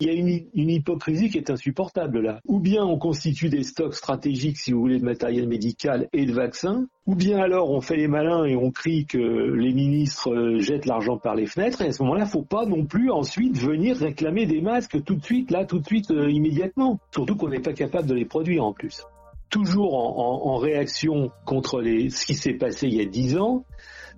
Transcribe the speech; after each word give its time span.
Il 0.00 0.06
y 0.06 0.10
a 0.10 0.12
une, 0.12 0.70
hypocrisie 0.70 1.28
qui 1.28 1.38
est 1.38 1.50
insupportable 1.50 2.20
là. 2.20 2.40
Ou 2.46 2.60
bien 2.60 2.84
on 2.84 2.98
constitue 2.98 3.48
des 3.48 3.64
stocks 3.64 3.94
stratégiques, 3.94 4.56
si 4.56 4.70
vous 4.72 4.78
voulez, 4.78 5.00
de 5.00 5.04
matériel 5.04 5.48
médical 5.48 6.08
et 6.12 6.24
de 6.24 6.32
vaccins, 6.32 6.86
ou 7.06 7.16
bien 7.16 7.38
alors 7.40 7.72
on 7.72 7.80
fait 7.80 7.96
les 7.96 8.06
malins 8.06 8.44
et 8.44 8.54
on 8.54 8.70
crie 8.70 9.06
que 9.06 9.18
les 9.18 9.72
ministres 9.72 10.32
euh, 10.32 10.60
jettent 10.60 10.86
l'argent 10.86 11.18
par 11.18 11.34
les 11.34 11.46
fenêtres, 11.46 11.82
et 11.82 11.86
à 11.88 11.92
ce 11.92 12.00
moment-là, 12.04 12.26
faut 12.26 12.42
pas 12.42 12.64
non 12.64 12.84
plus 12.84 13.10
ensuite 13.10 13.58
venir 13.58 13.96
réclamer 13.96 14.46
des 14.46 14.60
masques 14.60 15.02
tout 15.02 15.16
de 15.16 15.24
suite, 15.24 15.50
là, 15.50 15.64
tout 15.64 15.80
de 15.80 15.86
suite, 15.86 16.12
euh, 16.12 16.30
immédiatement. 16.30 17.00
Surtout 17.12 17.34
qu'on 17.34 17.48
n'est 17.48 17.58
pas 17.58 17.72
capable 17.72 18.06
de 18.06 18.14
les 18.14 18.24
produire 18.24 18.64
en 18.64 18.72
plus. 18.72 19.02
Toujours 19.50 19.94
en, 19.94 20.58
réaction 20.58 21.32
contre 21.46 21.82
ce 21.82 22.26
qui 22.26 22.34
s'est 22.34 22.52
passé 22.52 22.86
il 22.86 22.94
y 22.94 23.00
a 23.00 23.06
dix 23.06 23.36
ans, 23.38 23.64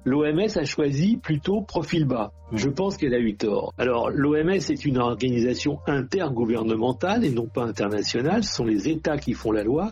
l'OMS 0.04 0.56
a 0.56 0.64
choisi 0.64 1.16
plutôt 1.16 1.62
profil 1.62 2.04
bas. 2.04 2.32
Je 2.52 2.68
pense 2.68 2.96
qu'elle 2.96 3.14
a 3.14 3.18
eu 3.18 3.36
tort. 3.36 3.72
Alors, 3.78 4.10
l'OMS 4.10 4.50
est 4.50 4.84
une 4.84 4.98
organisation 4.98 5.78
intergouvernementale 5.86 7.24
et 7.24 7.30
non 7.30 7.46
pas 7.46 7.64
internationale. 7.64 8.42
Ce 8.42 8.54
sont 8.54 8.64
les 8.64 8.88
États 8.88 9.18
qui 9.18 9.34
font 9.34 9.52
la 9.52 9.62
loi, 9.62 9.90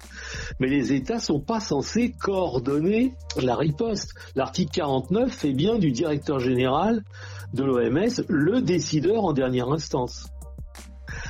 mais 0.58 0.68
les 0.68 0.92
États 0.92 1.20
sont 1.20 1.40
pas 1.40 1.60
censés 1.60 2.12
coordonner 2.12 3.12
la 3.40 3.54
riposte. 3.54 4.14
L'article 4.34 4.72
49 4.72 5.32
fait 5.32 5.52
bien 5.52 5.78
du 5.78 5.92
directeur 5.92 6.40
général 6.40 7.02
de 7.54 7.64
l'OMS 7.64 8.24
le 8.28 8.60
décideur 8.60 9.24
en 9.24 9.32
dernière 9.32 9.68
instance 9.68 10.28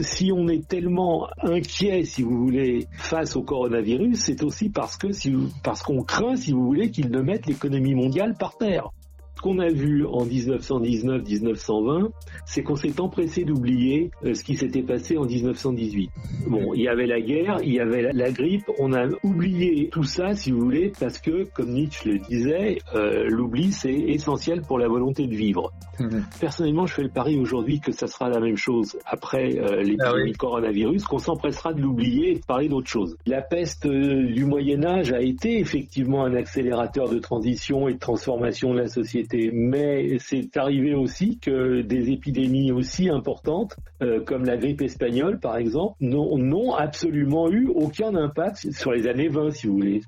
si 0.00 0.30
on 0.32 0.48
est 0.48 0.66
tellement 0.66 1.28
inquiet, 1.42 2.04
si 2.04 2.22
vous 2.22 2.38
voulez, 2.38 2.86
face 2.96 3.36
au 3.36 3.42
coronavirus, 3.42 4.18
c'est 4.18 4.42
aussi 4.42 4.68
parce 4.70 4.96
que 4.96 5.12
si 5.12 5.34
parce 5.62 5.82
qu'on 5.82 6.02
craint, 6.02 6.36
si 6.36 6.52
vous 6.52 6.64
voulez, 6.64 6.90
qu'il 6.90 7.10
ne 7.10 7.20
mette 7.20 7.46
l'économie 7.46 7.94
mondiale 7.94 8.34
par 8.38 8.56
terre. 8.56 8.90
Ce 9.38 9.42
qu'on 9.44 9.60
a 9.60 9.68
vu 9.68 10.04
en 10.04 10.26
1919-1920, 10.26 12.10
c'est 12.44 12.64
qu'on 12.64 12.74
s'est 12.74 13.00
empressé 13.00 13.44
d'oublier 13.44 14.10
euh, 14.24 14.34
ce 14.34 14.42
qui 14.42 14.56
s'était 14.56 14.82
passé 14.82 15.16
en 15.16 15.26
1918. 15.26 16.10
Bon, 16.48 16.74
il 16.74 16.82
y 16.82 16.88
avait 16.88 17.06
la 17.06 17.20
guerre, 17.20 17.58
il 17.62 17.74
y 17.74 17.78
avait 17.78 18.10
la 18.12 18.32
grippe, 18.32 18.68
on 18.80 18.92
a 18.92 19.06
oublié 19.22 19.90
tout 19.92 20.02
ça, 20.02 20.34
si 20.34 20.50
vous 20.50 20.58
voulez, 20.58 20.90
parce 20.98 21.20
que, 21.20 21.44
comme 21.54 21.70
Nietzsche 21.70 22.10
le 22.10 22.18
disait, 22.18 22.78
euh, 22.96 23.28
l'oubli 23.28 23.70
c'est 23.70 23.92
essentiel 23.94 24.62
pour 24.62 24.76
la 24.76 24.88
volonté 24.88 25.28
de 25.28 25.36
vivre. 25.36 25.72
Mmh. 26.00 26.18
Personnellement, 26.40 26.86
je 26.86 26.94
fais 26.94 27.02
le 27.04 27.08
pari 27.08 27.38
aujourd'hui 27.38 27.78
que 27.78 27.92
ça 27.92 28.08
sera 28.08 28.28
la 28.28 28.40
même 28.40 28.56
chose 28.56 28.98
après 29.06 29.56
euh, 29.56 29.82
l'épidémie 29.82 29.98
ah 30.04 30.14
oui. 30.14 30.32
coronavirus, 30.32 31.04
qu'on 31.04 31.18
s'empressera 31.18 31.72
de 31.72 31.80
l'oublier 31.80 32.32
et 32.32 32.34
de 32.40 32.44
parler 32.44 32.68
d'autre 32.68 32.88
chose. 32.88 33.16
La 33.24 33.42
peste 33.42 33.86
euh, 33.86 34.32
du 34.32 34.44
Moyen 34.44 34.84
Âge 34.84 35.12
a 35.12 35.20
été 35.20 35.60
effectivement 35.60 36.24
un 36.24 36.34
accélérateur 36.34 37.08
de 37.08 37.20
transition 37.20 37.86
et 37.88 37.94
de 37.94 37.98
transformation 38.00 38.74
de 38.74 38.80
la 38.80 38.88
société 38.88 39.27
mais 39.32 40.18
c'est 40.18 40.56
arrivé 40.56 40.94
aussi 40.94 41.38
que 41.38 41.82
des 41.82 42.10
épidémies 42.10 42.72
aussi 42.72 43.08
importantes, 43.08 43.76
euh, 44.02 44.22
comme 44.24 44.44
la 44.44 44.56
grippe 44.56 44.82
espagnole 44.82 45.38
par 45.40 45.56
exemple, 45.56 45.96
n'ont 46.00 46.74
absolument 46.74 47.50
eu 47.50 47.66
aucun 47.68 48.14
impact 48.14 48.72
sur 48.72 48.92
les 48.92 49.06
années 49.06 49.28
20 49.28 49.50
si 49.50 49.66
vous 49.66 49.74
voulez. 49.74 50.02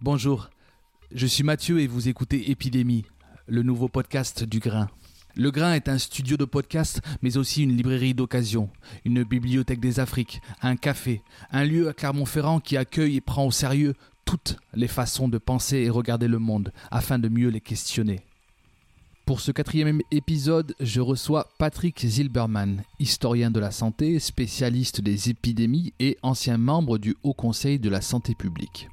Bonjour, 0.00 0.50
je 1.14 1.26
suis 1.26 1.44
Mathieu 1.44 1.80
et 1.80 1.86
vous 1.86 2.08
écoutez 2.08 2.50
Épidémie, 2.50 3.04
le 3.46 3.62
nouveau 3.62 3.88
podcast 3.88 4.44
du 4.44 4.58
Grain. 4.58 4.88
Le 5.38 5.50
Grain 5.50 5.74
est 5.74 5.90
un 5.90 5.98
studio 5.98 6.38
de 6.38 6.46
podcast, 6.46 7.02
mais 7.20 7.36
aussi 7.36 7.62
une 7.62 7.76
librairie 7.76 8.14
d'occasion, 8.14 8.70
une 9.04 9.22
bibliothèque 9.22 9.80
des 9.80 10.00
Afriques, 10.00 10.40
un 10.62 10.76
café, 10.76 11.20
un 11.50 11.64
lieu 11.64 11.88
à 11.88 11.92
Clermont-Ferrand 11.92 12.60
qui 12.60 12.78
accueille 12.78 13.16
et 13.16 13.20
prend 13.20 13.46
au 13.46 13.50
sérieux 13.50 13.92
toutes 14.24 14.56
les 14.74 14.88
façons 14.88 15.28
de 15.28 15.38
penser 15.38 15.76
et 15.76 15.90
regarder 15.90 16.28
le 16.28 16.38
monde 16.38 16.72
afin 16.90 17.18
de 17.18 17.28
mieux 17.28 17.48
les 17.48 17.60
questionner. 17.60 18.20
Pour 19.26 19.40
ce 19.40 19.50
quatrième 19.50 20.02
épisode, 20.12 20.76
je 20.78 21.00
reçois 21.00 21.48
Patrick 21.58 21.98
Zilberman, 22.06 22.84
historien 23.00 23.50
de 23.50 23.58
la 23.58 23.72
santé, 23.72 24.20
spécialiste 24.20 25.00
des 25.00 25.30
épidémies 25.30 25.92
et 25.98 26.16
ancien 26.22 26.58
membre 26.58 26.96
du 26.96 27.16
Haut 27.24 27.34
Conseil 27.34 27.80
de 27.80 27.88
la 27.88 28.02
santé 28.02 28.36
publique. 28.36 28.88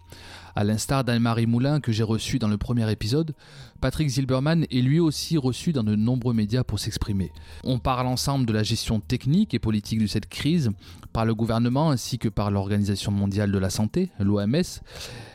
À 0.56 0.64
l'instar 0.64 1.04
d'Anne-Marie 1.04 1.46
Moulin 1.46 1.80
que 1.80 1.92
j'ai 1.92 2.02
reçu 2.02 2.40
dans 2.40 2.48
le 2.48 2.58
premier 2.58 2.92
épisode, 2.92 3.36
Patrick 3.80 4.10
Zilberman 4.10 4.66
est 4.72 4.82
lui 4.82 5.00
aussi 5.00 5.38
reçu 5.38 5.72
dans 5.72 5.84
de 5.84 5.96
nombreux 5.96 6.34
médias 6.34 6.64
pour 6.64 6.80
s'exprimer. 6.80 7.32
On 7.64 7.78
parle 7.78 8.08
ensemble 8.08 8.48
de 8.48 8.54
la 8.54 8.64
gestion 8.64 9.00
technique 9.00 9.54
et 9.54 9.60
politique 9.60 10.00
de 10.00 10.08
cette 10.08 10.30
crise 10.30 10.72
par 11.12 11.26
le 11.26 11.36
gouvernement 11.36 11.92
ainsi 11.92 12.18
que 12.18 12.30
par 12.30 12.50
l'Organisation 12.50 13.12
mondiale 13.12 13.52
de 13.52 13.60
la 13.60 13.70
santé, 13.70 14.10
l'OMS, 14.20 14.82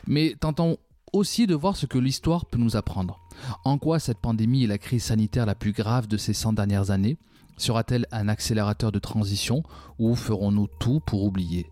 mais 0.07 0.35
tentons 0.37 0.77
aussi 1.13 1.47
de 1.47 1.55
voir 1.55 1.75
ce 1.75 1.85
que 1.85 1.97
l'histoire 1.97 2.45
peut 2.45 2.57
nous 2.57 2.75
apprendre. 2.75 3.19
En 3.65 3.77
quoi 3.77 3.99
cette 3.99 4.19
pandémie 4.19 4.63
est 4.63 4.67
la 4.67 4.77
crise 4.77 5.03
sanitaire 5.03 5.45
la 5.45 5.55
plus 5.55 5.71
grave 5.71 6.07
de 6.07 6.17
ces 6.17 6.33
100 6.33 6.53
dernières 6.53 6.91
années? 6.91 7.17
Sera-t-elle 7.57 8.07
un 8.11 8.29
accélérateur 8.29 8.91
de 8.91 8.99
transition 8.99 9.63
ou 9.97 10.15
ferons-nous 10.15 10.67
tout 10.79 11.01
pour 11.01 11.23
oublier? 11.23 11.69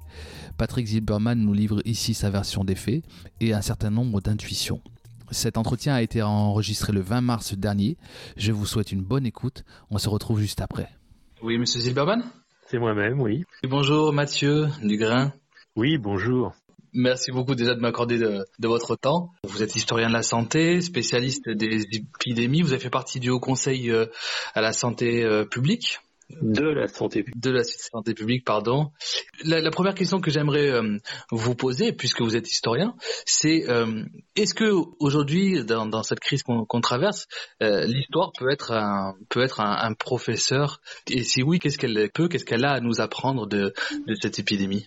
Patrick 0.58 0.88
Zilberman 0.88 1.40
nous 1.40 1.54
livre 1.54 1.82
ici 1.86 2.14
sa 2.14 2.30
version 2.30 2.64
des 2.66 2.76
faits 2.76 3.04
et 3.40 3.54
un 3.54 3.62
certain 3.62 3.90
nombre 3.90 4.20
d'intuitions. 4.20 4.82
Cet 5.32 5.58
entretien 5.58 5.94
a 5.94 6.02
été 6.02 6.22
enregistré 6.22 6.92
le 6.92 7.02
20 7.02 7.22
mars 7.22 7.54
dernier. 7.54 7.98
Je 8.36 8.52
vous 8.52 8.66
souhaite 8.66 8.92
une 8.92 9.04
bonne 9.04 9.26
écoute. 9.26 9.64
On 9.90 9.98
se 9.98 10.10
retrouve 10.10 10.40
juste 10.40 10.62
après. 10.62 10.90
Oui, 11.42 11.58
monsieur 11.58 11.80
Zilberman 11.80 12.24
C'est 12.68 12.80
moi-même, 12.80 13.22
oui. 13.22 13.44
Et 13.64 13.68
bonjour, 13.68 14.12
Mathieu 14.12 14.68
Dugrain. 14.82 15.34
Oui, 15.76 15.98
bonjour. 15.98 16.54
Merci 16.94 17.32
beaucoup 17.32 17.56
déjà 17.56 17.76
de 17.76 17.80
m'accorder 17.80 18.18
de, 18.18 18.46
de, 18.60 18.68
votre 18.68 18.96
temps. 18.96 19.32
Vous 19.44 19.62
êtes 19.64 19.76
historien 19.76 20.08
de 20.08 20.14
la 20.14 20.24
santé, 20.24 20.82
spécialiste 20.82 21.50
des 21.50 21.86
épidémies. 21.92 22.62
Vous 22.62 22.74
avez 22.74 22.82
fait 22.82 22.90
partie 22.90 23.20
du 23.20 23.30
Haut 23.30 23.40
Conseil 23.40 23.92
euh, 23.92 24.06
à 24.54 24.62
la 24.62 24.74
santé 24.74 25.24
euh, 25.24 25.46
publique. 25.46 26.00
De 26.42 26.64
la 26.64 26.88
santé 26.88 27.24
publique. 27.24 27.42
De 27.42 27.52
la 27.52 27.64
santé 27.64 28.14
publique, 28.14 28.44
pardon. 28.44 28.92
La, 29.46 29.62
la 29.62 29.72
première 29.72 29.96
question 29.96 30.20
que 30.20 30.30
j'aimerais 30.30 30.70
euh, 30.70 30.98
vous 31.32 31.56
poser, 31.56 31.94
puisque 31.94 32.22
vous 32.22 32.36
êtes 32.36 32.52
historien, 32.52 32.96
c'est 33.26 33.70
euh, 33.70 34.04
est-ce 34.36 34.54
que 34.54 34.74
aujourd'hui, 35.00 35.64
dans, 35.64 35.86
dans, 35.86 36.04
cette 36.04 36.20
crise 36.20 36.44
qu'on 36.44 36.66
qu 36.66 36.82
traverse, 36.82 37.28
euh, 37.64 37.86
l'histoire 37.86 38.34
peut 38.38 38.52
être 38.52 38.74
un 38.74 39.16
peut 39.30 39.42
être 39.42 39.62
un, 39.62 39.72
un 39.72 39.94
professeur? 39.94 40.82
Et 41.10 41.24
si 41.24 41.44
oui, 41.44 41.60
qu'est-ce 41.60 41.78
qu'elle 41.78 42.10
peut, 42.14 42.28
qu'est-ce 42.28 42.46
qu'elle 42.46 42.66
a 42.66 42.74
à 42.74 42.82
nous 42.82 43.00
apprendre 43.00 43.48
de, 43.48 43.74
de 44.06 44.16
cette 44.22 44.38
épidémie? 44.38 44.86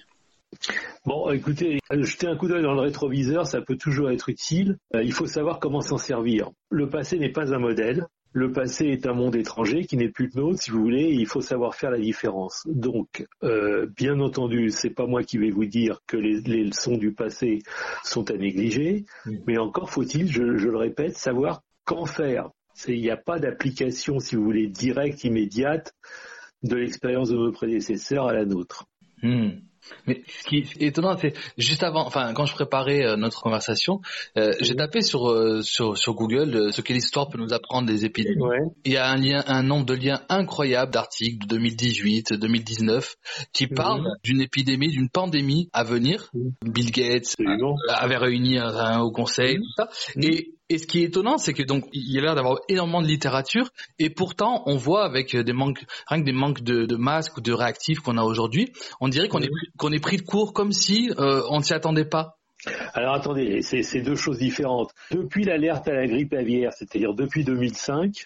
Bon, 1.07 1.31
écoutez, 1.31 1.79
jeter 1.91 2.27
un 2.27 2.37
coup 2.37 2.49
d'œil 2.49 2.63
dans 2.63 2.75
le 2.75 2.81
rétroviseur, 2.81 3.47
ça 3.47 3.61
peut 3.61 3.77
toujours 3.77 4.11
être 4.11 4.29
utile. 4.29 4.77
Euh, 4.95 5.03
il 5.03 5.13
faut 5.13 5.27
savoir 5.27 5.59
comment 5.59 5.81
s'en 5.81 5.99
servir. 5.99 6.51
Le 6.71 6.89
passé 6.89 7.19
n'est 7.19 7.33
pas 7.33 7.55
un 7.55 7.59
modèle. 7.59 8.07
Le 8.33 8.53
passé 8.53 8.87
est 8.87 9.07
un 9.07 9.13
monde 9.13 9.35
étranger 9.35 9.85
qui 9.85 9.97
n'est 9.97 10.09
plus 10.09 10.31
le 10.33 10.41
nôtre, 10.41 10.63
si 10.63 10.71
vous 10.71 10.81
voulez, 10.81 11.03
et 11.03 11.15
il 11.15 11.27
faut 11.27 11.41
savoir 11.41 11.75
faire 11.75 11.91
la 11.91 11.99
différence. 11.99 12.63
Donc, 12.67 13.27
euh, 13.43 13.89
bien 13.97 14.21
entendu, 14.21 14.71
c'est 14.71 14.91
pas 14.91 15.07
moi 15.07 15.25
qui 15.25 15.39
vais 15.39 15.51
vous 15.51 15.65
dire 15.65 16.01
que 16.07 16.17
les, 16.17 16.41
les 16.43 16.63
leçons 16.63 16.97
du 16.97 17.13
passé 17.13 17.61
sont 18.05 18.31
à 18.31 18.37
négliger, 18.37 19.05
mmh. 19.27 19.37
mais 19.49 19.59
encore 19.59 19.91
faut-il, 19.91 20.31
je, 20.31 20.57
je 20.59 20.69
le 20.69 20.77
répète, 20.77 21.17
savoir 21.17 21.63
qu'en 21.85 22.07
faire. 22.07 22.51
Il 22.87 23.01
n'y 23.01 23.11
a 23.11 23.17
pas 23.17 23.41
d'application, 23.41 24.21
si 24.21 24.37
vous 24.37 24.45
voulez, 24.45 24.69
directe, 24.69 25.25
immédiate 25.25 25.93
de 26.63 26.77
l'expérience 26.77 27.31
de 27.31 27.37
nos 27.37 27.51
prédécesseurs 27.51 28.29
à 28.29 28.33
la 28.33 28.45
nôtre. 28.45 28.85
Mmh. 29.23 29.51
Mais 30.07 30.23
ce 30.27 30.47
qui 30.47 30.59
est 30.59 30.83
étonnant, 30.83 31.17
c'est 31.17 31.35
juste 31.59 31.83
avant, 31.83 32.07
enfin, 32.07 32.33
quand 32.35 32.47
je 32.47 32.55
préparais 32.55 33.05
euh, 33.05 33.17
notre 33.17 33.43
conversation, 33.43 34.01
euh, 34.37 34.53
j'ai 34.61 34.77
tapé 34.77 35.03
sur, 35.03 35.31
euh, 35.31 35.63
sur, 35.63 35.97
sur 35.97 36.15
Google 36.15 36.73
ce 36.73 36.81
que 36.81 36.93
l'histoire 36.93 37.29
peut 37.29 37.39
nous 37.39 37.53
apprendre 37.53 37.87
des 37.87 38.05
épidémies. 38.05 38.45
Il 38.85 38.93
y 38.93 38.97
a 38.97 39.09
un 39.09 39.17
lien, 39.17 39.43
un 39.47 39.63
nombre 39.63 39.87
de 39.87 39.95
liens 39.95 40.23
incroyables 40.29 40.93
d'articles 40.93 41.47
de 41.47 41.57
2018, 41.57 42.35
2019, 42.35 43.17
qui 43.53 43.67
parlent 43.67 44.09
d'une 44.23 44.41
épidémie, 44.41 44.89
d'une 44.89 45.09
pandémie 45.09 45.69
à 45.73 45.85
venir. 45.85 46.31
Bill 46.65 46.91
Gates 46.91 47.37
avait 47.89 48.17
réuni 48.17 48.59
un, 48.59 48.69
un 48.69 49.01
haut 49.01 49.13
conseil, 49.13 49.57
tout 49.57 49.73
ça. 49.77 49.89
Et 50.21 50.55
et 50.71 50.79
ce 50.79 50.87
qui 50.87 51.01
est 51.03 51.09
étonnant, 51.09 51.37
c'est 51.37 51.53
que 51.53 51.63
donc 51.63 51.85
il 51.93 52.11
y 52.11 52.19
a 52.19 52.23
l'air 52.23 52.35
d'avoir 52.35 52.61
énormément 52.69 53.03
de 53.03 53.07
littérature, 53.09 53.71
et 53.99 54.09
pourtant 54.09 54.63
on 54.67 54.77
voit 54.77 55.05
avec 55.05 55.37
des 55.37 55.53
manques, 55.53 55.85
rien 56.07 56.21
que 56.21 56.25
des 56.27 56.33
manques 56.33 56.63
de, 56.63 56.87
de 56.87 56.97
masques 56.97 57.37
ou 57.37 57.41
de 57.43 57.53
réactifs 57.53 58.01
qu'on 58.01 58.17
a 58.17 58.23
aujourd'hui, 58.23 58.73
on 59.01 59.09
dirait 59.09 59.29
qu'on 59.29 59.41
est 59.41 59.51
pris- 59.51 59.69
qu'on 59.77 59.93
est 59.93 60.01
pris 60.01 60.17
de 60.17 60.23
court 60.23 60.55
comme 60.55 60.73
si 60.73 61.11
euh, 61.19 61.43
on 61.51 61.59
ne 61.59 61.63
s'y 61.63 61.75
attendait 61.75 62.05
pas. 62.07 62.37
Alors 62.93 63.15
attendez, 63.15 63.63
c'est 63.63 64.03
deux 64.03 64.17
choses 64.17 64.39
différentes. 64.39 64.91
Depuis 65.11 65.45
l'alerte 65.45 65.89
à 65.89 65.95
la 65.95 66.07
grippe 66.07 66.35
aviaire, 66.35 66.73
c'est-à-dire 66.75 67.15
depuis 67.15 67.43
2005, 67.43 68.25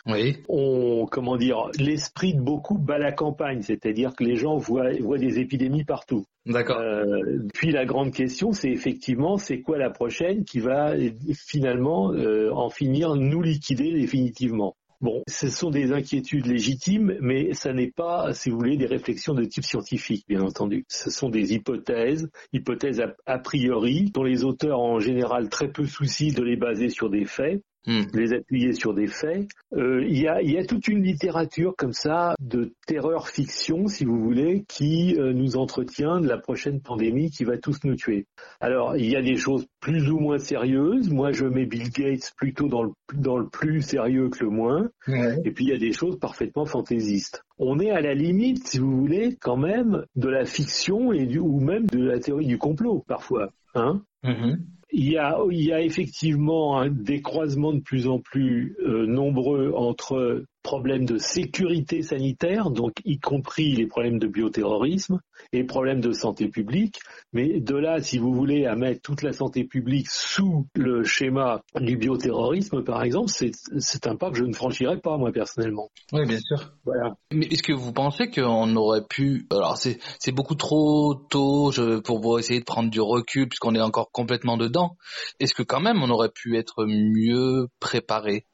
on, 0.48 1.06
comment 1.06 1.36
dire, 1.36 1.68
l'esprit 1.78 2.34
de 2.34 2.40
beaucoup 2.40 2.76
bat 2.76 2.98
la 2.98 3.12
campagne, 3.12 3.62
c'est-à-dire 3.62 4.12
que 4.16 4.24
les 4.24 4.34
gens 4.34 4.56
voient, 4.56 4.90
voient 5.00 5.18
des 5.18 5.38
épidémies 5.38 5.84
partout. 5.84 6.24
D'accord. 6.46 6.78
Euh, 6.78 7.38
puis 7.54 7.70
la 7.70 7.86
grande 7.86 8.12
question, 8.12 8.52
c'est 8.52 8.68
effectivement, 8.68 9.38
c'est 9.38 9.62
quoi 9.62 9.78
la 9.78 9.90
prochaine 9.90 10.44
qui 10.44 10.60
va 10.60 10.94
finalement 11.34 12.12
euh, 12.12 12.50
en 12.52 12.68
finir 12.68 13.14
nous 13.16 13.40
liquider 13.40 13.92
définitivement? 13.92 14.76
Bon, 15.00 15.22
ce 15.28 15.48
sont 15.48 15.70
des 15.70 15.92
inquiétudes 15.92 16.46
légitimes, 16.46 17.16
mais 17.20 17.52
ça 17.52 17.72
n'est 17.72 17.90
pas, 17.90 18.32
si 18.32 18.50
vous 18.50 18.56
voulez, 18.56 18.76
des 18.76 18.86
réflexions 18.86 19.34
de 19.34 19.44
type 19.44 19.64
scientifique, 19.64 20.24
bien 20.28 20.40
entendu. 20.40 20.84
Ce 20.88 21.10
sont 21.10 21.28
des 21.28 21.52
hypothèses, 21.54 22.30
hypothèses 22.52 23.00
a, 23.00 23.14
a 23.26 23.38
priori, 23.38 24.10
dont 24.12 24.22
les 24.22 24.44
auteurs 24.44 24.80
ont 24.80 24.94
en 24.94 25.00
général 25.00 25.48
très 25.48 25.68
peu 25.68 25.84
souci 25.86 26.32
de 26.32 26.42
les 26.42 26.56
baser 26.56 26.88
sur 26.88 27.10
des 27.10 27.24
faits 27.24 27.62
de 27.86 28.18
les 28.18 28.32
appuyer 28.32 28.72
sur 28.72 28.94
des 28.94 29.06
faits. 29.06 29.48
Euh, 29.76 30.04
Il 30.06 30.18
y, 30.18 30.28
a, 30.28 30.42
il 30.42 30.50
y 30.50 30.58
a 30.58 30.64
toute 30.64 30.88
une 30.88 31.02
littérature 31.02 31.74
comme 31.76 31.92
ça 31.92 32.34
de 32.40 32.72
terreur 32.86 33.28
fiction, 33.28 33.86
si 33.88 34.04
vous 34.04 34.18
voulez, 34.18 34.64
qui 34.68 35.16
euh, 35.18 35.32
nous 35.32 35.56
entretient 35.56 36.20
de 36.20 36.28
la 36.28 36.38
prochaine 36.38 36.80
pandémie 36.80 37.30
qui 37.30 37.44
va 37.44 37.58
tous 37.58 37.78
nous 37.84 37.96
tuer. 37.96 38.26
Alors, 38.60 38.96
il 38.96 39.10
y 39.10 39.16
a 39.16 39.22
des 39.22 39.36
choses 39.36 39.66
plus 39.80 40.10
ou 40.10 40.18
moins 40.18 40.38
sérieuses. 40.38 41.10
Moi, 41.10 41.32
je 41.32 41.46
mets 41.46 41.66
Bill 41.66 41.90
Gates 41.90 42.32
plutôt 42.36 42.68
dans 42.68 42.82
le, 42.82 42.90
dans 43.14 43.38
le 43.38 43.48
plus 43.48 43.82
sérieux 43.82 44.28
que 44.30 44.44
le 44.44 44.50
moins. 44.50 44.90
Et 45.44 45.50
puis, 45.50 45.64
il 45.64 45.70
y 45.70 45.74
a 45.74 45.78
des 45.78 45.92
choses 45.92 46.18
parfaitement 46.18 46.64
fantaisistes. 46.66 47.42
On 47.58 47.78
est 47.78 47.90
à 47.90 48.00
la 48.00 48.14
limite, 48.14 48.66
si 48.66 48.78
vous 48.78 48.96
voulez, 48.96 49.36
quand 49.40 49.56
même, 49.56 50.04
de 50.16 50.28
la 50.28 50.44
fiction 50.44 51.12
et 51.12 51.26
du, 51.26 51.38
ou 51.38 51.60
même 51.60 51.86
de 51.86 52.04
la 52.04 52.18
théorie 52.18 52.46
du 52.46 52.58
complot, 52.58 53.04
parfois. 53.06 53.50
Hein 53.74 54.02
il 54.94 55.10
y, 55.10 55.18
a, 55.18 55.36
il 55.50 55.60
y 55.60 55.72
a 55.72 55.80
effectivement 55.82 56.78
un 56.78 56.88
décroisement 56.88 57.72
de 57.72 57.80
plus 57.80 58.06
en 58.06 58.20
plus 58.20 58.76
euh, 58.86 59.06
nombreux 59.06 59.72
entre 59.74 60.44
problèmes 60.64 61.04
de 61.04 61.18
sécurité 61.18 62.02
sanitaire, 62.02 62.70
donc 62.70 62.94
y 63.04 63.20
compris 63.20 63.72
les 63.76 63.86
problèmes 63.86 64.18
de 64.18 64.26
bioterrorisme 64.26 65.20
et 65.52 65.62
problèmes 65.62 66.00
de 66.00 66.12
santé 66.12 66.48
publique. 66.48 67.00
Mais 67.32 67.60
de 67.60 67.76
là, 67.76 68.00
si 68.00 68.18
vous 68.18 68.32
voulez, 68.32 68.64
à 68.64 68.74
mettre 68.74 69.02
toute 69.02 69.22
la 69.22 69.32
santé 69.32 69.64
publique 69.64 70.08
sous 70.08 70.66
le 70.74 71.04
schéma 71.04 71.60
du 71.78 71.98
bioterrorisme, 71.98 72.82
par 72.82 73.02
exemple, 73.02 73.30
c'est 73.30 74.06
un 74.06 74.16
pas 74.16 74.30
que 74.30 74.38
je 74.38 74.44
ne 74.44 74.54
franchirais 74.54 75.00
pas, 75.00 75.18
moi, 75.18 75.32
personnellement. 75.32 75.90
Oui, 76.12 76.26
bien 76.26 76.40
sûr. 76.40 76.72
Voilà. 76.86 77.14
Mais 77.30 77.46
est-ce 77.46 77.62
que 77.62 77.74
vous 77.74 77.92
pensez 77.92 78.30
qu'on 78.30 78.74
aurait 78.76 79.04
pu... 79.06 79.46
Alors 79.50 79.76
c'est 79.76 80.32
beaucoup 80.32 80.54
trop 80.54 81.14
tôt 81.28 81.72
je, 81.72 81.98
pour 82.00 82.38
essayer 82.38 82.60
de 82.60 82.64
prendre 82.64 82.90
du 82.90 83.02
recul 83.02 83.48
puisqu'on 83.48 83.74
est 83.74 83.80
encore 83.80 84.10
complètement 84.12 84.56
dedans. 84.56 84.83
Est-ce 85.40 85.54
que 85.54 85.62
quand 85.62 85.80
même 85.80 86.02
on 86.02 86.10
aurait 86.10 86.32
pu 86.34 86.56
être 86.56 86.84
mieux 86.86 87.68
préparé? 87.80 88.46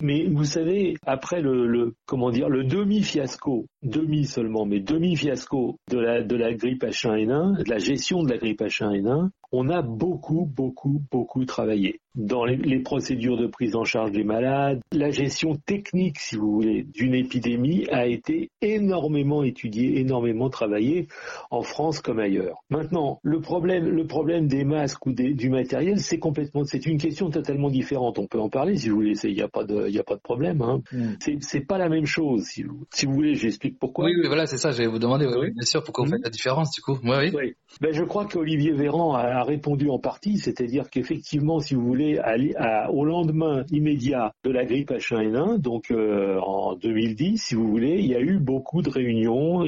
Mais 0.00 0.26
vous 0.26 0.44
savez, 0.44 0.94
après 1.06 1.40
le, 1.40 1.94
comment 2.06 2.30
dire 2.30 2.48
le 2.48 2.64
demi-fiasco, 2.64 3.66
demi 3.82 4.24
seulement, 4.24 4.64
mais 4.64 4.80
demi-fiasco 4.80 5.78
de 5.90 5.98
la 5.98 6.22
de 6.22 6.36
la 6.36 6.54
grippe 6.54 6.84
H1N1, 6.84 7.62
de 7.62 7.70
la 7.70 7.78
gestion 7.78 8.22
de 8.22 8.30
la 8.30 8.38
grippe 8.38 8.62
H1N1, 8.62 9.30
on 9.52 9.68
a 9.68 9.82
beaucoup, 9.82 10.46
beaucoup, 10.46 11.02
beaucoup 11.10 11.44
travaillé 11.44 12.00
dans 12.16 12.44
les, 12.44 12.56
les, 12.56 12.80
procédures 12.80 13.36
de 13.36 13.46
prise 13.46 13.76
en 13.76 13.84
charge 13.84 14.10
des 14.10 14.24
malades. 14.24 14.80
La 14.90 15.10
gestion 15.10 15.56
technique, 15.66 16.18
si 16.18 16.36
vous 16.36 16.50
voulez, 16.50 16.82
d'une 16.82 17.14
épidémie 17.14 17.86
a 17.90 18.06
été 18.06 18.50
énormément 18.62 19.42
étudiée, 19.42 20.00
énormément 20.00 20.48
travaillée 20.48 21.08
en 21.50 21.62
France 21.62 22.00
comme 22.00 22.18
ailleurs. 22.18 22.62
Maintenant, 22.70 23.20
le 23.22 23.40
problème, 23.40 23.88
le 23.88 24.06
problème 24.06 24.48
des 24.48 24.64
masques 24.64 25.04
ou 25.06 25.12
des, 25.12 25.34
du 25.34 25.50
matériel, 25.50 25.98
c'est 26.00 26.18
complètement, 26.18 26.64
c'est 26.64 26.86
une 26.86 26.98
question 26.98 27.30
totalement 27.30 27.70
différente. 27.70 28.18
On 28.18 28.26
peut 28.26 28.40
en 28.40 28.48
parler 28.48 28.76
si 28.76 28.88
vous 28.88 28.96
voulez. 28.96 29.12
Il 29.24 29.34
n'y 29.34 29.42
a 29.42 29.48
pas 29.48 29.64
de, 29.64 29.86
il 29.88 29.98
a 29.98 30.04
pas 30.04 30.16
de 30.16 30.20
problème. 30.20 30.62
Hein. 30.62 30.80
Mm. 30.92 31.38
C'est 31.40 31.60
pas 31.60 31.78
la 31.78 31.88
même 31.88 32.06
chose. 32.06 32.44
Si 32.44 32.62
vous, 32.62 32.84
si 32.92 33.06
vous 33.06 33.12
voulez, 33.12 33.34
j'explique 33.34 33.78
pourquoi. 33.78 34.06
Oui, 34.06 34.12
oui, 34.16 34.26
voilà, 34.26 34.46
c'est 34.46 34.58
ça. 34.58 34.70
Je 34.70 34.78
vais 34.78 34.86
vous 34.86 34.98
demander, 34.98 35.26
oui, 35.26 35.34
oui. 35.38 35.50
bien 35.52 35.64
sûr, 35.64 35.82
pourquoi 35.82 36.04
vous 36.04 36.12
faites 36.12 36.24
la 36.24 36.30
différence 36.30 36.72
du 36.72 36.80
coup. 36.80 36.98
Oui, 37.02 37.16
oui. 37.18 37.30
oui. 37.34 37.54
Ben, 37.80 37.92
je 37.92 38.04
crois 38.04 38.24
qu'Olivier 38.26 38.72
Véran 38.72 39.14
a, 39.14 39.35
a 39.36 39.44
répondu 39.44 39.90
en 39.90 39.98
partie, 39.98 40.38
c'est-à-dire 40.38 40.88
qu'effectivement, 40.90 41.60
si 41.60 41.74
vous 41.74 41.84
voulez, 41.86 42.18
au 42.90 43.04
lendemain 43.04 43.64
immédiat 43.70 44.32
de 44.44 44.50
la 44.50 44.64
grippe 44.64 44.90
H1N1, 44.90 45.58
donc 45.58 45.90
euh, 45.90 46.38
en 46.40 46.74
2010, 46.74 47.36
si 47.36 47.54
vous 47.54 47.68
voulez, 47.68 47.98
il 47.98 48.06
y 48.06 48.14
a 48.14 48.20
eu 48.20 48.38
beaucoup 48.38 48.80
de 48.80 48.88
réunions 48.88 49.64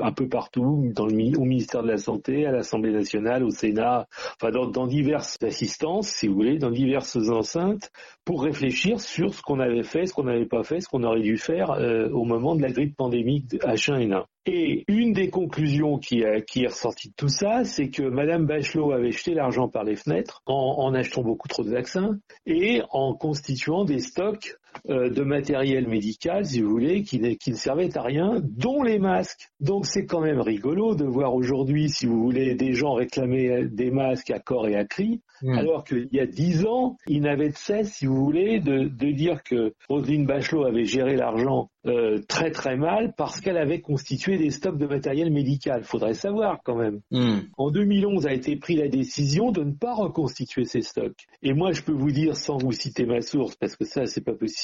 un 0.00 0.12
peu 0.12 0.28
partout, 0.28 0.92
au 0.98 1.44
ministère 1.44 1.82
de 1.82 1.88
la 1.88 1.96
Santé, 1.96 2.46
à 2.46 2.52
l'Assemblée 2.52 2.92
nationale, 2.92 3.44
au 3.44 3.50
Sénat, 3.50 4.06
enfin 4.40 4.50
dans, 4.50 4.66
dans 4.66 4.86
diverses 4.86 5.36
assistances, 5.42 6.08
si 6.08 6.28
vous 6.28 6.34
voulez, 6.34 6.58
dans 6.58 6.70
diverses 6.70 7.16
enceintes, 7.16 7.90
pour 8.24 8.42
réfléchir 8.42 9.00
sur 9.00 9.32
ce 9.32 9.40
qu'on 9.40 9.58
avait 9.58 9.84
fait, 9.84 10.06
ce 10.06 10.12
qu'on 10.12 10.24
n'avait 10.24 10.46
pas 10.46 10.64
fait, 10.64 10.80
ce 10.80 10.88
qu'on 10.88 11.02
aurait 11.02 11.22
dû 11.22 11.38
faire 11.38 11.70
euh, 11.70 12.10
au 12.10 12.24
moment 12.24 12.54
de 12.54 12.62
la 12.62 12.70
grippe 12.70 12.96
pandémique 12.96 13.54
H1N1. 13.54 14.24
Et 14.50 14.86
une 14.88 15.12
des 15.12 15.28
conclusions 15.28 15.98
qui, 15.98 16.22
est 16.22 16.66
ressortie 16.66 17.10
de 17.10 17.14
tout 17.14 17.28
ça, 17.28 17.64
c'est 17.64 17.90
que 17.90 18.02
Madame 18.02 18.46
Bachelot 18.46 18.92
avait 18.92 19.12
jeté 19.12 19.34
l'argent 19.34 19.68
par 19.68 19.84
les 19.84 19.94
fenêtres 19.94 20.42
en, 20.46 20.94
achetant 20.94 21.20
beaucoup 21.20 21.48
trop 21.48 21.64
de 21.64 21.70
vaccins 21.70 22.18
et 22.46 22.80
en 22.90 23.12
constituant 23.12 23.84
des 23.84 23.98
stocks 23.98 24.56
de 24.88 25.22
matériel 25.22 25.88
médical, 25.88 26.44
si 26.44 26.60
vous 26.60 26.70
voulez, 26.70 27.02
qui, 27.02 27.36
qui, 27.36 27.50
ne 27.50 27.56
servaient 27.56 27.96
à 27.96 28.02
rien, 28.02 28.40
dont 28.42 28.82
les 28.82 28.98
masques. 28.98 29.48
Donc 29.60 29.86
c'est 29.86 30.06
quand 30.06 30.20
même 30.20 30.40
rigolo 30.40 30.94
de 30.94 31.04
voir 31.04 31.34
aujourd'hui, 31.34 31.88
si 31.88 32.06
vous 32.06 32.22
voulez, 32.22 32.54
des 32.54 32.72
gens 32.72 32.94
réclamer 32.94 33.64
des 33.64 33.90
masques 33.90 34.30
à 34.30 34.38
corps 34.38 34.68
et 34.68 34.76
à 34.76 34.84
cri, 34.84 35.20
mmh. 35.42 35.58
alors 35.58 35.84
qu'il 35.84 36.08
y 36.12 36.20
a 36.20 36.26
dix 36.26 36.64
ans, 36.66 36.96
ils 37.06 37.22
n'avaient 37.22 37.50
de 37.50 37.56
cesse, 37.56 37.92
si 37.94 38.06
vous 38.06 38.24
voulez, 38.24 38.60
de, 38.60 38.84
de 38.84 39.12
dire 39.12 39.42
que 39.42 39.74
Roselyne 39.88 40.26
Bachelot 40.26 40.64
avait 40.64 40.84
géré 40.84 41.16
l'argent 41.16 41.70
euh, 41.86 42.20
très 42.28 42.50
très 42.50 42.76
mal 42.76 43.14
parce 43.16 43.40
qu'elle 43.40 43.56
avait 43.56 43.80
constitué 43.80 44.36
des 44.36 44.50
stocks 44.50 44.76
de 44.78 44.86
matériel 44.86 45.32
médical. 45.32 45.84
Faudrait 45.84 46.14
savoir 46.14 46.58
quand 46.64 46.76
même. 46.76 47.00
Mmh. 47.10 47.38
En 47.56 47.70
2011 47.70 48.26
a 48.26 48.32
été 48.32 48.56
pris 48.56 48.76
la 48.76 48.88
décision 48.88 49.52
de 49.52 49.62
ne 49.62 49.72
pas 49.72 49.94
reconstituer 49.94 50.64
ces 50.64 50.82
stocks. 50.82 51.26
Et 51.42 51.54
moi, 51.54 51.72
je 51.72 51.82
peux 51.82 51.92
vous 51.92 52.10
dire, 52.10 52.36
sans 52.36 52.58
vous 52.58 52.72
citer 52.72 53.06
ma 53.06 53.20
source, 53.20 53.56
parce 53.56 53.76
que 53.76 53.84
ça, 53.84 54.06
c'est 54.06 54.24
pas 54.24 54.34
possible, 54.34 54.57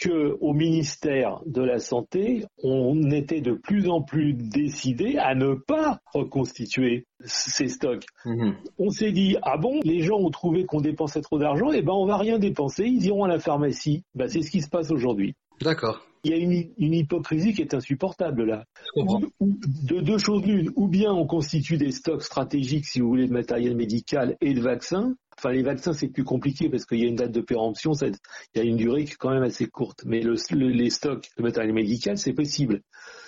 que 0.00 0.36
au 0.40 0.52
ministère 0.52 1.40
de 1.46 1.62
la 1.62 1.78
Santé, 1.78 2.44
on 2.62 3.10
était 3.10 3.40
de 3.40 3.52
plus 3.52 3.88
en 3.88 4.02
plus 4.02 4.34
décidé 4.34 5.16
à 5.18 5.34
ne 5.34 5.54
pas 5.54 6.00
reconstituer 6.12 7.06
ces 7.24 7.68
stocks. 7.68 8.04
Mmh. 8.24 8.52
On 8.78 8.90
s'est 8.90 9.12
dit 9.12 9.36
ah 9.42 9.56
bon, 9.56 9.80
les 9.82 10.00
gens 10.00 10.18
ont 10.18 10.30
trouvé 10.30 10.64
qu'on 10.64 10.80
dépensait 10.80 11.20
trop 11.20 11.38
d'argent, 11.38 11.72
et 11.72 11.82
ben 11.82 11.92
on 11.92 12.06
va 12.06 12.16
rien 12.16 12.38
dépenser, 12.38 12.84
ils 12.84 13.06
iront 13.06 13.24
à 13.24 13.28
la 13.28 13.38
pharmacie. 13.38 14.04
Ben, 14.14 14.28
c'est 14.28 14.42
ce 14.42 14.50
qui 14.50 14.60
se 14.60 14.68
passe 14.68 14.90
aujourd'hui. 14.90 15.34
D'accord. 15.60 16.04
Il 16.24 16.32
y 16.32 16.34
a 16.34 16.36
une, 16.36 16.70
une, 16.76 16.94
hypocrisie 16.94 17.54
qui 17.54 17.62
est 17.62 17.74
insupportable 17.74 18.44
là. 18.44 18.64
Ou, 18.96 19.20
ou, 19.38 19.56
de 19.84 20.00
deux 20.00 20.18
choses 20.18 20.44
l'une, 20.44 20.70
ou 20.74 20.88
bien 20.88 21.12
on 21.12 21.26
constitue 21.26 21.76
des 21.76 21.92
stocks 21.92 22.22
stratégiques, 22.22 22.86
si 22.86 23.00
vous 23.00 23.08
voulez, 23.08 23.28
de 23.28 23.32
matériel 23.32 23.76
médical 23.76 24.36
et 24.40 24.52
de 24.52 24.60
vaccins. 24.60 25.14
Enfin, 25.38 25.52
les 25.52 25.62
vaccins, 25.62 25.92
c'est 25.92 26.08
plus 26.08 26.24
compliqué 26.24 26.68
parce 26.68 26.84
qu'il 26.84 26.98
y 26.98 27.04
a 27.04 27.06
une 27.06 27.14
date 27.14 27.30
de 27.30 27.40
péremption, 27.40 27.92
il 28.02 28.12
y 28.56 28.60
a 28.60 28.64
une 28.64 28.76
durée 28.76 29.04
qui 29.04 29.12
est 29.12 29.16
quand 29.16 29.30
même 29.30 29.44
assez 29.44 29.66
courte. 29.66 30.02
Mais 30.04 30.20
le, 30.20 30.34
le, 30.50 30.68
les 30.68 30.90
stocks 30.90 31.28
de 31.36 31.42
matériel 31.44 31.72
médical, 31.72 32.18
c'est 32.18 32.32
possible. 32.32 32.82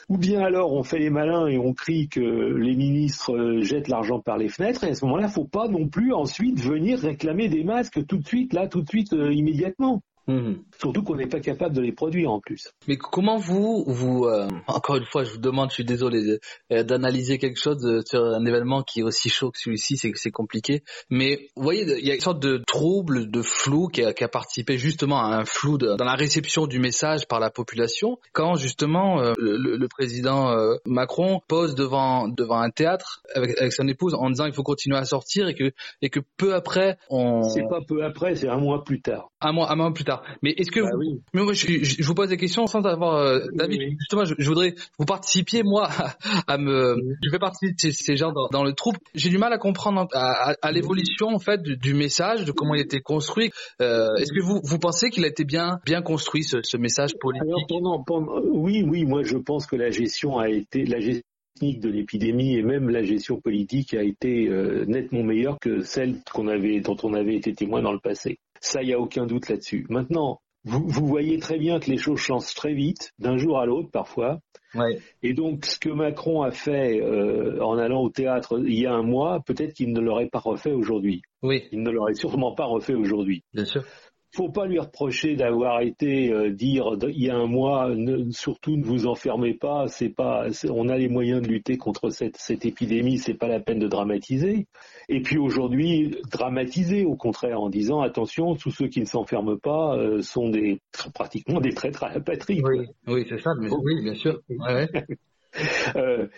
Ou 0.08 0.18
bien 0.18 0.40
alors 0.40 0.72
on 0.72 0.82
fait 0.82 0.98
les 0.98 1.08
malins 1.08 1.46
et 1.46 1.56
on 1.56 1.72
crie 1.72 2.08
que 2.08 2.20
les 2.20 2.74
ministres 2.74 3.60
jettent 3.60 3.86
l'argent 3.86 4.18
par 4.18 4.38
les 4.38 4.48
fenêtres, 4.48 4.82
et 4.82 4.88
à 4.88 4.94
ce 4.94 5.04
moment-là, 5.04 5.28
faut 5.28 5.44
pas 5.44 5.68
non 5.68 5.86
plus 5.86 6.12
ensuite 6.12 6.58
venir 6.58 6.98
réclamer 6.98 7.48
des 7.48 7.62
masques 7.62 8.04
tout 8.06 8.16
de 8.18 8.26
suite, 8.26 8.52
là, 8.54 8.66
tout 8.66 8.82
de 8.82 8.88
suite, 8.88 9.12
euh, 9.12 9.32
immédiatement. 9.32 10.02
Mmh. 10.30 10.62
Surtout 10.78 11.02
qu'on 11.02 11.16
n'est 11.16 11.26
pas 11.26 11.40
capable 11.40 11.74
de 11.74 11.80
les 11.80 11.92
produire 11.92 12.30
en 12.30 12.40
plus. 12.40 12.70
Mais 12.86 12.96
comment 12.96 13.36
vous, 13.36 13.84
vous 13.86 14.26
euh, 14.26 14.48
encore 14.66 14.96
une 14.96 15.04
fois, 15.04 15.24
je 15.24 15.32
vous 15.32 15.38
demande, 15.38 15.70
je 15.70 15.74
suis 15.74 15.84
désolé, 15.84 16.38
euh, 16.72 16.82
d'analyser 16.84 17.38
quelque 17.38 17.60
chose 17.60 17.84
euh, 17.84 18.00
sur 18.04 18.22
un 18.22 18.44
événement 18.46 18.82
qui 18.82 19.00
est 19.00 19.02
aussi 19.02 19.28
chaud 19.28 19.50
que 19.50 19.58
celui-ci, 19.58 19.96
c'est 19.96 20.12
que 20.12 20.18
c'est 20.18 20.30
compliqué. 20.30 20.82
Mais 21.10 21.48
vous 21.56 21.62
voyez, 21.64 21.84
il 21.98 22.06
y 22.06 22.10
a 22.10 22.14
une 22.14 22.20
sorte 22.20 22.40
de 22.40 22.62
trouble, 22.66 23.30
de 23.30 23.42
flou 23.42 23.88
qui 23.88 24.04
a, 24.04 24.12
qui 24.12 24.22
a 24.22 24.28
participé 24.28 24.78
justement 24.78 25.20
à 25.20 25.36
un 25.36 25.44
flou 25.44 25.78
de, 25.78 25.96
dans 25.96 26.04
la 26.04 26.14
réception 26.14 26.66
du 26.66 26.78
message 26.78 27.26
par 27.26 27.40
la 27.40 27.50
population. 27.50 28.18
Quand 28.32 28.54
justement 28.54 29.20
euh, 29.20 29.32
le, 29.38 29.76
le, 29.76 29.88
président 29.88 30.50
euh, 30.50 30.76
Macron 30.86 31.40
pose 31.48 31.74
devant 31.74 32.28
devant 32.28 32.60
un 32.60 32.70
théâtre 32.70 33.22
avec, 33.34 33.58
avec 33.58 33.72
son 33.72 33.88
épouse 33.88 34.14
en 34.14 34.30
disant 34.30 34.46
il 34.46 34.52
faut 34.52 34.62
continuer 34.62 34.96
à 34.96 35.04
sortir 35.04 35.48
et 35.48 35.54
que 35.54 35.72
et 36.02 36.10
que 36.10 36.20
peu 36.36 36.54
après 36.54 36.98
on. 37.08 37.42
C'est 37.42 37.68
pas 37.68 37.80
peu 37.86 38.04
après, 38.04 38.34
c'est 38.36 38.48
un 38.48 38.58
mois 38.58 38.84
plus 38.84 39.00
tard. 39.00 39.29
Un 39.42 39.52
mois, 39.52 39.72
un 39.72 39.76
mois 39.76 39.92
plus 39.92 40.04
tard. 40.04 40.22
Mais 40.42 40.50
est-ce 40.56 40.70
que 40.70 40.80
bah 40.80 40.90
vous... 40.92 40.98
oui. 40.98 41.20
mais 41.32 41.42
moi, 41.42 41.52
je, 41.54 41.66
je, 41.82 42.02
vous 42.02 42.14
pose 42.14 42.28
des 42.28 42.36
questions 42.36 42.66
sans 42.66 42.82
avoir 42.82 43.14
euh. 43.16 43.40
Oui, 43.58 43.66
oui. 43.70 43.96
Justement, 43.98 44.24
je, 44.24 44.34
je, 44.36 44.48
voudrais 44.48 44.74
vous 44.98 45.06
participiez 45.06 45.62
moi 45.62 45.88
à, 45.90 46.14
à 46.46 46.58
me. 46.58 46.96
Je 47.22 47.30
fais 47.30 47.38
partie 47.38 47.72
de 47.72 47.74
ces, 47.78 47.92
ces 47.92 48.16
gens 48.16 48.32
dans, 48.32 48.48
dans, 48.50 48.64
le 48.64 48.74
troupe. 48.74 48.96
J'ai 49.14 49.30
du 49.30 49.38
mal 49.38 49.52
à 49.52 49.58
comprendre 49.58 50.06
à, 50.12 50.50
à, 50.50 50.54
à 50.60 50.72
l'évolution 50.72 51.28
en 51.28 51.38
fait 51.38 51.62
du, 51.62 51.76
du, 51.76 51.94
message, 51.94 52.44
de 52.44 52.52
comment 52.52 52.74
il 52.74 52.80
a 52.80 52.84
été 52.84 53.00
construit. 53.00 53.50
Euh, 53.80 54.08
Est-ce 54.18 54.32
que 54.32 54.42
vous 54.42 54.60
vous 54.62 54.78
pensez 54.78 55.10
qu'il 55.10 55.24
a 55.24 55.28
été 55.28 55.44
bien 55.44 55.78
bien 55.86 56.02
construit 56.02 56.44
ce, 56.44 56.58
ce 56.62 56.76
message 56.76 57.12
politique? 57.18 57.48
Alors 57.48 57.66
pendant, 57.66 58.02
pendant, 58.02 58.40
oui 58.44 58.82
oui 58.86 59.04
moi 59.04 59.22
je 59.22 59.36
pense 59.36 59.66
que 59.66 59.76
la 59.76 59.90
gestion 59.90 60.38
a 60.38 60.48
été 60.48 60.84
la 60.84 61.00
gestion 61.00 61.22
technique 61.54 61.80
de 61.80 61.88
l'épidémie 61.90 62.56
et 62.56 62.62
même 62.62 62.88
la 62.88 63.02
gestion 63.02 63.40
politique 63.40 63.94
a 63.94 64.02
été 64.02 64.48
euh, 64.48 64.84
nettement 64.86 65.22
meilleure 65.22 65.58
que 65.58 65.80
celle 65.82 66.16
qu'on 66.32 66.48
avait, 66.48 66.80
dont 66.80 66.96
on 67.02 67.14
avait 67.14 67.36
été 67.36 67.52
témoin 67.54 67.82
dans 67.82 67.92
le 67.92 67.98
passé. 67.98 68.38
Ça, 68.60 68.82
il 68.82 68.86
n'y 68.86 68.92
a 68.92 69.00
aucun 69.00 69.26
doute 69.26 69.48
là-dessus. 69.48 69.86
Maintenant, 69.88 70.40
vous, 70.64 70.86
vous, 70.86 71.06
voyez 71.06 71.38
très 71.38 71.58
bien 71.58 71.80
que 71.80 71.90
les 71.90 71.96
choses 71.96 72.18
changent 72.18 72.54
très 72.54 72.74
vite, 72.74 73.12
d'un 73.18 73.38
jour 73.38 73.58
à 73.58 73.66
l'autre 73.66 73.90
parfois. 73.90 74.40
Ouais. 74.74 75.00
Et 75.22 75.32
donc, 75.32 75.64
ce 75.64 75.78
que 75.78 75.88
Macron 75.88 76.42
a 76.42 76.50
fait 76.50 77.00
euh, 77.00 77.60
en 77.62 77.78
allant 77.78 78.02
au 78.02 78.10
théâtre 78.10 78.60
il 78.64 78.78
y 78.78 78.86
a 78.86 78.92
un 78.92 79.02
mois, 79.02 79.40
peut-être 79.44 79.72
qu'il 79.72 79.92
ne 79.92 80.00
l'aurait 80.00 80.28
pas 80.28 80.38
refait 80.38 80.72
aujourd'hui. 80.72 81.22
Oui. 81.42 81.64
Il 81.72 81.82
ne 81.82 81.90
l'aurait 81.90 82.14
sûrement 82.14 82.54
pas 82.54 82.66
refait 82.66 82.94
aujourd'hui. 82.94 83.42
Bien 83.54 83.64
sûr 83.64 83.84
faut 84.32 84.48
pas 84.48 84.66
lui 84.66 84.78
reprocher 84.78 85.34
d'avoir 85.34 85.80
été 85.80 86.32
euh, 86.32 86.50
dire 86.50 86.96
il 87.08 87.22
y 87.22 87.30
a 87.30 87.36
un 87.36 87.46
mois 87.46 87.90
ne, 87.94 88.30
surtout 88.30 88.76
ne 88.76 88.84
vous 88.84 89.06
enfermez 89.06 89.54
pas 89.54 89.86
c'est 89.88 90.08
pas 90.08 90.46
on 90.68 90.88
a 90.88 90.96
les 90.96 91.08
moyens 91.08 91.42
de 91.42 91.48
lutter 91.48 91.76
contre 91.76 92.10
cette, 92.10 92.36
cette 92.36 92.64
épidémie 92.64 93.18
c'est 93.18 93.34
pas 93.34 93.48
la 93.48 93.60
peine 93.60 93.78
de 93.78 93.88
dramatiser. 93.88 94.66
Et 95.08 95.20
puis 95.20 95.38
aujourd'hui 95.38 96.16
dramatiser 96.30 97.04
au 97.04 97.16
contraire 97.16 97.60
en 97.60 97.68
disant 97.68 98.00
attention 98.00 98.54
tous 98.54 98.70
ceux 98.70 98.88
qui 98.88 99.00
ne 99.00 99.06
s'enferment 99.06 99.58
pas 99.58 99.96
euh, 99.96 100.22
sont 100.22 100.48
des 100.48 100.80
pratiquement 101.14 101.60
des 101.60 101.74
traîtres 101.74 102.04
à 102.04 102.14
la 102.14 102.20
patrie. 102.20 102.62
Oui, 102.62 102.86
oui 103.08 103.26
c'est 103.28 103.40
ça 103.40 103.50
mais, 103.58 103.68
oui 103.70 104.02
bien 104.02 104.14
sûr. 104.14 104.40
Ouais, 104.48 104.88
ouais. 104.94 105.06
euh, 105.96 106.28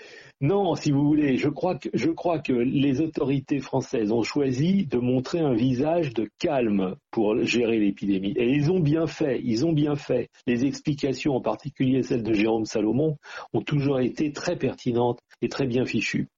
non, 0.41 0.75
si 0.75 0.91
vous 0.91 1.07
voulez, 1.07 1.37
je 1.37 1.49
crois, 1.49 1.77
que, 1.77 1.89
je 1.95 2.11
crois 2.11 2.41
que 2.41 2.53
les 2.53 3.01
autorités 3.01 3.61
françaises 3.61 4.11
ont 4.11 4.25
choisi 4.25 4.87
de 4.87 4.99
montrer 4.99 5.39
un 5.39 5.55
visage 5.55 6.13
de 6.15 6.29
calme 6.41 6.97
pour 7.13 7.45
gérer 7.45 7.79
l'épidémie. 7.79 8.35
Et 8.37 8.51
ils 8.51 8.73
ont 8.73 8.81
bien 8.81 9.07
fait, 9.07 9.41
ils 9.45 9.65
ont 9.65 9.73
bien 9.73 9.95
fait. 9.95 10.31
Les 10.49 10.65
explications, 10.65 11.37
en 11.37 11.41
particulier 11.41 12.03
celles 12.03 12.25
de 12.25 12.33
Jérôme 12.33 12.65
Salomon, 12.65 13.19
ont 13.53 13.63
toujours 13.63 14.01
été 14.01 14.33
très 14.33 14.57
pertinentes 14.57 15.21
et 15.43 15.49
très 15.49 15.67
bien 15.67 15.85
fichues. 15.85 16.29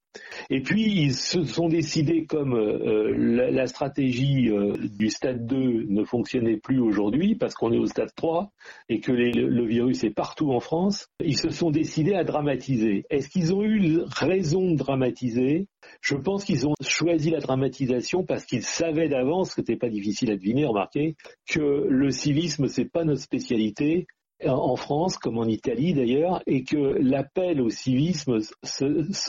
Et 0.50 0.61
puis 0.61 0.83
ils 0.83 1.14
se 1.14 1.42
sont 1.44 1.68
décidés 1.68 2.26
comme 2.26 2.54
euh, 2.54 3.14
la, 3.16 3.50
la, 3.50 3.66
stratégie 3.66 4.50
euh, 4.50 4.75
du 4.76 5.09
stade 5.09 5.47
2 5.47 5.87
ne 5.88 6.04
fonctionnait 6.04 6.56
plus 6.56 6.80
aujourd'hui 6.80 7.35
parce 7.35 7.54
qu'on 7.54 7.73
est 7.73 7.78
au 7.78 7.87
stade 7.87 8.14
3 8.14 8.50
et 8.88 9.00
que 9.00 9.12
le 9.12 9.66
virus 9.66 10.04
est 10.04 10.11
partout 10.11 10.52
en 10.52 10.61
France, 10.61 11.09
ils 11.23 11.38
se 11.38 11.50
sont 11.50 11.71
décidés 11.71 12.14
à 12.14 12.25
dramatiser. 12.25 13.04
Est-ce 13.11 13.28
qu'ils 13.28 13.54
ont 13.54 13.62
eu 13.62 14.00
raison 14.06 14.73
de 14.73 14.76
dramatiser? 14.76 15.66
Je 16.00 16.14
pense 16.16 16.44
qu'ils 16.44 16.66
ont 16.66 16.75
choisi 16.80 17.30
la 17.30 17.40
dramatisation 17.40 18.25
parce 18.25 18.44
qu'ils 18.44 18.64
savaient 18.64 19.09
d'avance, 19.09 19.52
ce 19.54 19.61
n'était 19.61 19.76
pas 19.76 19.88
difficile 19.88 20.30
à 20.30 20.37
deviner, 20.37 20.64
remarquez, 20.66 21.16
que 21.47 21.87
le 21.88 22.11
civisme 22.11 22.68
c'est 22.68 22.90
pas 22.90 23.04
notre 23.04 23.21
spécialité 23.21 24.06
en 24.46 24.76
France 24.76 25.16
comme 25.16 25.38
en 25.38 25.46
Italie 25.46 25.94
d'ailleurs, 25.94 26.42
et 26.46 26.64
que 26.64 26.76
l'appel 26.76 27.60
au 27.60 27.70
civisme 27.70 28.38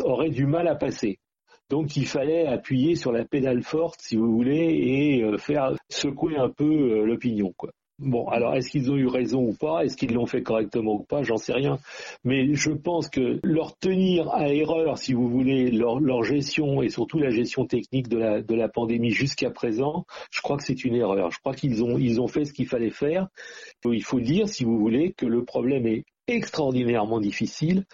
aurait 0.04 0.30
du 0.30 0.46
mal 0.46 0.68
à 0.68 0.76
passer. 0.76 1.20
Donc 1.70 1.98
il 1.98 2.06
fallait 2.06 2.46
appuyer 2.46 2.96
sur 2.96 3.12
la 3.12 3.26
pédale 3.26 3.64
forte, 3.64 4.00
si 4.02 4.16
vous 4.16 4.32
voulez, 4.32 5.24
et 5.24 5.38
faire 5.38 5.74
secouer 5.90 6.38
un 6.38 6.50
peu 6.50 7.04
l'opinion, 7.06 7.54
quoi. 7.58 7.72
Bon, 7.98 8.28
alors 8.28 8.56
est-ce 8.56 8.70
qu'ils 8.70 8.92
ont 8.92 8.98
eu 8.98 9.08
raison 9.08 9.42
ou 9.42 9.54
pas? 9.54 9.86
Est-ce 9.86 9.96
qu'ils 9.96 10.14
l'ont 10.14 10.26
fait 10.26 10.44
correctement 10.44 10.96
ou 10.96 11.04
pas? 11.04 11.24
J'en 11.24 11.38
sais 11.38 11.54
rien. 11.54 11.80
Mais 12.26 12.54
je 12.54 12.72
pense 12.72 13.10
que 13.10 13.40
leur 13.42 13.78
tenir 13.78 14.30
à 14.32 14.50
erreur, 14.50 14.98
si 14.98 15.14
vous 15.14 15.30
voulez, 15.30 15.72
leur, 15.72 16.02
leur 16.02 16.24
gestion 16.24 16.82
et 16.82 16.90
surtout 16.90 17.20
la 17.20 17.30
gestion 17.30 17.66
technique 17.66 18.10
de 18.10 18.18
la, 18.18 18.42
de 18.42 18.54
la 18.54 18.68
pandémie 18.68 19.12
jusqu'à 19.12 19.50
présent, 19.50 20.06
je 20.30 20.42
crois 20.42 20.58
que 20.58 20.64
c'est 20.64 20.84
une 20.84 20.96
erreur. 20.96 21.32
Je 21.32 21.40
crois 21.40 21.54
qu'ils 21.54 21.86
ont, 21.86 21.98
ils 21.98 22.20
ont 22.20 22.28
fait 22.28 22.44
ce 22.44 22.52
qu'il 22.52 22.68
fallait 22.68 22.90
faire. 22.90 23.30
Il 23.86 24.04
faut 24.04 24.20
dire, 24.20 24.50
si 24.50 24.66
vous 24.66 24.78
voulez, 24.78 25.14
que 25.14 25.26
le 25.26 25.46
problème 25.46 25.88
est 25.88 26.04
extraordinairement 26.28 27.22
difficile. 27.22 27.86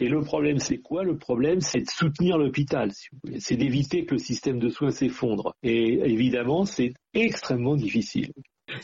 Et 0.00 0.08
le 0.08 0.22
problème, 0.22 0.58
c'est 0.58 0.78
quoi? 0.78 1.04
Le 1.04 1.18
problème, 1.18 1.60
c'est 1.60 1.80
de 1.80 1.90
soutenir 1.90 2.38
l'hôpital, 2.38 2.92
si 2.92 3.08
c'est 3.40 3.56
d'éviter 3.56 4.06
que 4.06 4.14
le 4.14 4.18
système 4.18 4.58
de 4.58 4.70
soins 4.70 4.90
s'effondre. 4.90 5.54
Et 5.62 6.00
évidemment, 6.00 6.64
c'est 6.64 6.94
extrêmement 7.12 7.76
difficile. 7.76 8.32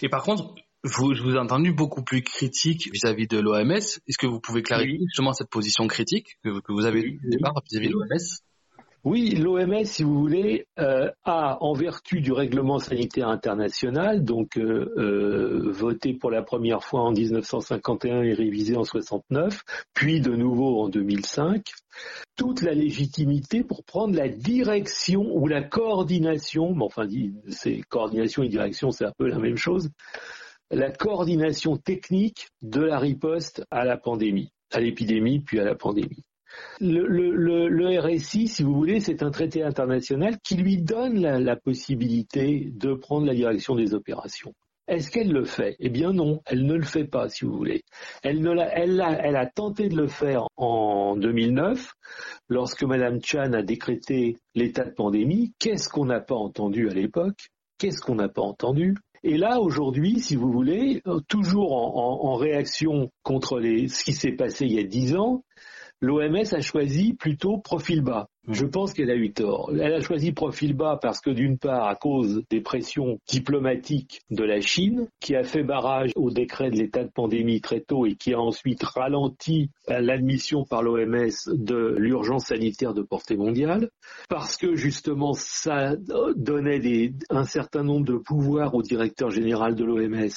Et 0.02 0.08
par 0.08 0.22
contre, 0.22 0.54
vous, 0.84 1.14
je 1.14 1.22
vous 1.22 1.34
ai 1.34 1.38
entendu 1.38 1.72
beaucoup 1.72 2.02
plus 2.02 2.22
critique 2.22 2.90
vis-à-vis 2.92 3.26
de 3.26 3.38
l'OMS. 3.38 3.72
Est-ce 3.72 4.18
que 4.18 4.26
vous 4.26 4.40
pouvez 4.40 4.62
clarifier 4.62 4.98
oui. 4.98 5.06
justement 5.06 5.32
cette 5.32 5.50
position 5.50 5.86
critique 5.86 6.38
que, 6.42 6.60
que 6.60 6.72
vous 6.72 6.86
avez 6.86 7.00
oui, 7.00 7.18
au 7.24 7.30
départ 7.30 7.54
vis-à-vis 7.70 7.88
de 7.88 7.92
l'OMS 7.92 8.40
oui, 9.02 9.30
l'OMS, 9.34 9.84
si 9.84 10.02
vous 10.02 10.18
voulez, 10.18 10.66
euh, 10.78 11.10
a, 11.24 11.56
en 11.62 11.72
vertu 11.72 12.20
du 12.20 12.32
règlement 12.32 12.78
sanitaire 12.78 13.28
international, 13.28 14.22
donc 14.24 14.58
euh, 14.58 14.92
euh, 14.98 15.70
voté 15.70 16.12
pour 16.12 16.30
la 16.30 16.42
première 16.42 16.84
fois 16.84 17.00
en 17.00 17.12
1951 17.12 18.22
et 18.22 18.34
révisé 18.34 18.76
en 18.76 18.84
69, 18.84 19.62
puis 19.94 20.20
de 20.20 20.32
nouveau 20.32 20.82
en 20.82 20.90
2005, 20.90 21.64
toute 22.36 22.60
la 22.60 22.72
légitimité 22.72 23.64
pour 23.64 23.84
prendre 23.84 24.14
la 24.14 24.28
direction 24.28 25.34
ou 25.34 25.48
la 25.48 25.62
coordination, 25.62 26.74
mais 26.74 26.84
enfin, 26.84 27.08
c'est 27.48 27.80
coordination 27.88 28.42
et 28.42 28.48
direction, 28.48 28.90
c'est 28.90 29.06
un 29.06 29.12
peu 29.16 29.28
la 29.28 29.38
même 29.38 29.56
chose, 29.56 29.88
la 30.70 30.90
coordination 30.90 31.78
technique 31.78 32.48
de 32.60 32.82
la 32.82 32.98
riposte 32.98 33.64
à 33.70 33.86
la 33.86 33.96
pandémie, 33.96 34.52
à 34.70 34.80
l'épidémie 34.80 35.40
puis 35.40 35.58
à 35.58 35.64
la 35.64 35.74
pandémie. 35.74 36.22
Le, 36.80 37.98
RSI, 38.00 38.48
si 38.48 38.62
vous 38.62 38.74
voulez, 38.74 39.00
c'est 39.00 39.22
un 39.22 39.30
traité 39.30 39.62
international 39.62 40.38
qui 40.42 40.56
lui 40.56 40.78
donne 40.82 41.20
la, 41.20 41.56
possibilité 41.56 42.70
de 42.72 42.94
prendre 42.94 43.26
la 43.26 43.34
direction 43.34 43.74
des 43.74 43.94
opérations. 43.94 44.54
Est-ce 44.88 45.10
qu'elle 45.10 45.30
le 45.30 45.44
fait? 45.44 45.76
Eh 45.78 45.88
bien 45.88 46.12
non, 46.12 46.40
elle 46.46 46.66
ne 46.66 46.74
le 46.74 46.82
fait 46.82 47.04
pas, 47.04 47.28
si 47.28 47.44
vous 47.44 47.56
voulez. 47.56 47.82
Elle, 48.22 48.44
a, 49.00 49.46
tenté 49.46 49.88
de 49.88 49.96
le 49.96 50.08
faire 50.08 50.48
en 50.56 51.16
2009, 51.16 51.92
lorsque 52.48 52.82
Madame 52.82 53.20
Chan 53.22 53.52
a 53.52 53.62
décrété 53.62 54.36
l'état 54.54 54.84
de 54.84 54.90
pandémie. 54.90 55.52
Qu'est-ce 55.60 55.88
qu'on 55.88 56.06
n'a 56.06 56.20
pas 56.20 56.34
entendu 56.34 56.88
à 56.88 56.94
l'époque? 56.94 57.50
Qu'est-ce 57.78 58.00
qu'on 58.00 58.16
n'a 58.16 58.28
pas 58.28 58.42
entendu? 58.42 58.96
Et 59.22 59.36
là, 59.36 59.60
aujourd'hui, 59.60 60.18
si 60.18 60.34
vous 60.34 60.50
voulez, 60.50 61.02
toujours 61.28 61.72
en, 61.72 62.34
réaction 62.36 63.10
contre 63.22 63.60
ce 63.60 64.04
qui 64.04 64.12
s'est 64.14 64.32
passé 64.32 64.64
il 64.64 64.72
y 64.72 64.78
a 64.78 64.84
dix 64.84 65.14
ans, 65.14 65.44
l'OMS 66.00 66.54
a 66.54 66.60
choisi 66.60 67.14
plutôt 67.14 67.58
profil 67.58 68.02
bas. 68.02 68.28
Je 68.48 68.64
pense 68.64 68.94
qu'elle 68.94 69.10
a 69.10 69.16
eu 69.16 69.32
tort. 69.32 69.70
Elle 69.72 69.92
a 69.92 70.00
choisi 70.00 70.32
profil 70.32 70.74
bas 70.74 70.98
parce 71.00 71.20
que 71.20 71.30
d'une 71.30 71.58
part, 71.58 71.86
à 71.86 71.94
cause 71.94 72.42
des 72.48 72.60
pressions 72.60 73.18
diplomatiques 73.28 74.22
de 74.30 74.42
la 74.42 74.60
Chine, 74.60 75.08
qui 75.20 75.36
a 75.36 75.44
fait 75.44 75.62
barrage 75.62 76.10
au 76.16 76.30
décret 76.30 76.70
de 76.70 76.76
l'état 76.76 77.04
de 77.04 77.10
pandémie 77.10 77.60
très 77.60 77.80
tôt 77.80 78.06
et 78.06 78.16
qui 78.16 78.32
a 78.32 78.40
ensuite 78.40 78.82
ralenti 78.82 79.70
l'admission 79.88 80.64
par 80.64 80.82
l'OMS 80.82 81.28
de 81.46 81.94
l'urgence 81.98 82.46
sanitaire 82.46 82.94
de 82.94 83.02
portée 83.02 83.36
mondiale, 83.36 83.90
parce 84.28 84.56
que 84.56 84.74
justement 84.74 85.34
ça 85.34 85.96
donnait 86.34 86.80
des, 86.80 87.12
un 87.28 87.44
certain 87.44 87.82
nombre 87.82 88.06
de 88.06 88.16
pouvoirs 88.16 88.74
au 88.74 88.82
directeur 88.82 89.30
général 89.30 89.74
de 89.74 89.84
l'OMS 89.84 90.30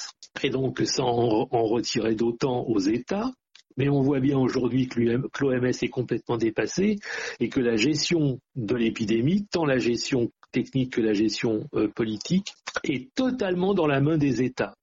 et 0.43 0.50
donc 0.50 0.82
ça 0.86 1.03
en, 1.03 1.48
en 1.50 1.63
retirait 1.63 2.15
d'autant 2.15 2.65
aux 2.67 2.79
États. 2.79 3.32
Mais 3.77 3.89
on 3.89 4.01
voit 4.01 4.20
bien 4.20 4.38
aujourd'hui 4.38 4.88
que 4.88 5.00
l'OMS 5.00 5.65
est 5.65 5.89
complètement 5.89 6.38
dépassée 6.38 6.98
et 7.39 7.50
que 7.50 7.60
la 7.60 7.75
gestion 7.75 8.39
de 8.56 8.75
l'épidémie, 8.75 9.46
tant 9.51 9.65
la 9.65 9.77
gestion 9.77 10.32
technique 10.51 10.94
que 10.94 11.01
la 11.01 11.13
gestion 11.13 11.68
euh, 11.74 11.88
politique, 11.88 12.53
est 12.84 13.13
totalement 13.15 13.74
dans 13.74 13.88
la 13.88 14.01
main 14.01 14.18
des 14.18 14.42
États. 14.44 14.75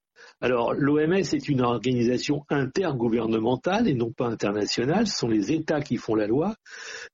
Alors 0.43 0.73
l'OMS 0.73 1.13
est 1.13 1.49
une 1.49 1.61
organisation 1.61 2.43
intergouvernementale 2.49 3.87
et 3.87 3.93
non 3.93 4.11
pas 4.11 4.25
internationale, 4.25 5.07
ce 5.07 5.17
sont 5.17 5.27
les 5.27 5.51
États 5.51 5.81
qui 5.81 5.97
font 5.97 6.15
la 6.15 6.25
loi, 6.25 6.55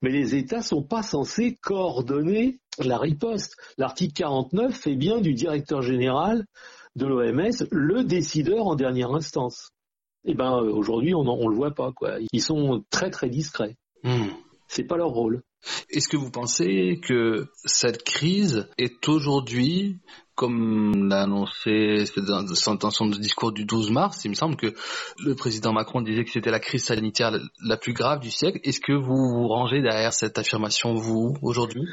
mais 0.00 0.10
les 0.10 0.34
États 0.34 0.58
ne 0.58 0.62
sont 0.62 0.82
pas 0.82 1.02
censés 1.02 1.56
coordonner 1.60 2.58
la 2.78 2.96
riposte. 2.96 3.56
L'article 3.76 4.14
49 4.14 4.74
fait 4.74 4.96
bien 4.96 5.20
du 5.20 5.34
directeur 5.34 5.82
général 5.82 6.46
de 6.96 7.06
l'OMS 7.06 7.66
le 7.70 8.02
décideur 8.04 8.66
en 8.66 8.76
dernière 8.76 9.12
instance. 9.12 9.70
Eh 10.30 10.34
ben 10.34 10.60
aujourd'hui 10.60 11.14
on 11.14 11.24
ne 11.24 11.48
le 11.48 11.56
voit 11.56 11.70
pas 11.70 11.90
quoi. 11.92 12.18
Ils 12.32 12.42
sont 12.42 12.84
très 12.90 13.10
très 13.10 13.30
discrets. 13.30 13.76
Hmm. 14.04 14.28
C'est 14.68 14.84
pas 14.84 14.98
leur 14.98 15.08
rôle. 15.08 15.42
Est-ce 15.90 16.08
que 16.08 16.16
vous 16.16 16.30
pensez 16.30 17.00
que 17.02 17.48
cette 17.64 18.04
crise 18.04 18.68
est 18.76 19.08
aujourd'hui, 19.08 19.96
comme 20.34 21.08
l'a 21.08 21.22
annoncé 21.22 22.04
dans 22.16 22.90
son 22.90 23.06
discours 23.06 23.52
du 23.52 23.64
12 23.64 23.90
mars, 23.90 24.24
il 24.24 24.28
me 24.28 24.34
semble 24.34 24.56
que 24.56 24.72
le 25.24 25.34
président 25.34 25.72
Macron 25.72 26.00
disait 26.00 26.24
que 26.24 26.30
c'était 26.30 26.50
la 26.50 26.60
crise 26.60 26.84
sanitaire 26.84 27.32
la 27.64 27.76
plus 27.76 27.92
grave 27.92 28.20
du 28.20 28.30
siècle. 28.30 28.60
Est-ce 28.62 28.80
que 28.80 28.92
vous 28.92 29.30
vous 29.30 29.48
rangez 29.48 29.80
derrière 29.80 30.12
cette 30.12 30.38
affirmation, 30.38 30.94
vous, 30.94 31.34
aujourd'hui? 31.42 31.88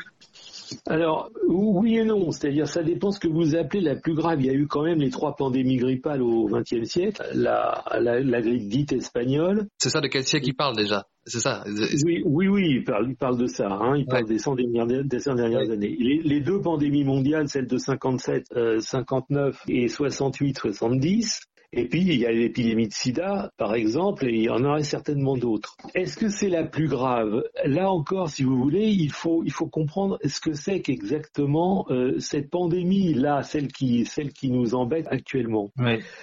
Alors, 0.88 1.32
oui 1.48 1.98
et 1.98 2.06
non. 2.06 2.32
C'est-à-dire, 2.32 2.68
ça 2.68 2.84
dépend 2.84 3.12
ce 3.12 3.20
que 3.20 3.28
vous 3.28 3.56
appelez 3.56 3.82
la 3.82 3.96
plus 3.96 4.14
grave. 4.14 4.42
Il 4.42 4.48
y 4.48 4.50
a 4.50 4.54
eu 4.54 4.68
quand 4.68 4.84
même 4.84 5.00
les 5.00 5.10
trois 5.10 5.36
pandémies 5.36 5.78
grippales 5.78 6.22
au 6.22 6.48
XXe 6.48 6.88
siècle. 6.88 7.24
La, 7.34 7.84
la, 8.00 8.42
grippe 8.42 8.68
dite 8.68 8.94
espagnole. 8.94 9.68
C'est 9.78 9.90
ça, 9.90 10.02
de 10.02 10.08
quel 10.08 10.24
siècle 10.24 10.48
il 10.48 10.56
parle 10.56 10.76
déjà? 10.76 11.06
C'est 11.26 11.40
ça? 11.40 11.64
Oui, 12.06 12.22
oui, 12.26 12.48
oui, 12.48 12.68
il 12.78 12.84
parle, 12.84 13.10
il 13.10 13.16
parle 13.16 13.38
de 13.38 13.48
ça. 13.48 13.68
Hein. 13.68 13.98
Il 13.98 14.06
parle 14.06 14.26
des 14.26 14.38
100 14.38 14.56
dernières, 14.56 14.86
des 14.86 15.20
100 15.20 15.36
dernières 15.36 15.70
années. 15.72 15.96
Les, 16.00 16.22
les, 16.24 16.40
deux 16.40 16.62
pandémies 16.62 17.04
mondiales, 17.04 17.48
celles 17.48 17.68
de 17.68 17.78
57, 17.78 18.46
59 18.80 19.56
euh, 19.56 19.74
et 19.74 19.88
68, 19.88 20.60
70, 20.60 21.42
et 21.78 21.90
puis, 21.90 22.02
il 22.02 22.16
y 22.16 22.26
a 22.26 22.32
l'épidémie 22.32 22.88
de 22.88 22.94
sida, 22.94 23.52
par 23.58 23.76
exemple, 23.76 24.26
et 24.26 24.34
il 24.34 24.44
y 24.44 24.50
en 24.50 24.64
aurait 24.64 24.84
certainement 24.84 25.36
d'autres. 25.36 25.76
Est-ce 25.94 26.16
que 26.16 26.30
c'est 26.30 26.48
la 26.48 26.64
plus 26.64 26.88
grave? 26.88 27.44
Là 27.66 27.92
encore, 27.92 28.30
si 28.30 28.44
vous 28.44 28.58
voulez, 28.58 28.88
il 28.88 29.12
faut, 29.12 29.44
il 29.44 29.52
faut 29.52 29.68
comprendre 29.68 30.18
ce 30.24 30.40
que 30.40 30.54
c'est 30.54 30.80
qu'exactement 30.80 31.86
euh, 31.90 32.18
cette 32.20 32.50
pandémie-là, 32.50 33.44
celle 33.44 33.68
qui, 33.68 34.06
celle 34.06 34.32
qui 34.32 34.50
nous 34.52 34.74
embête 34.74 35.08
actuellement. 35.10 35.74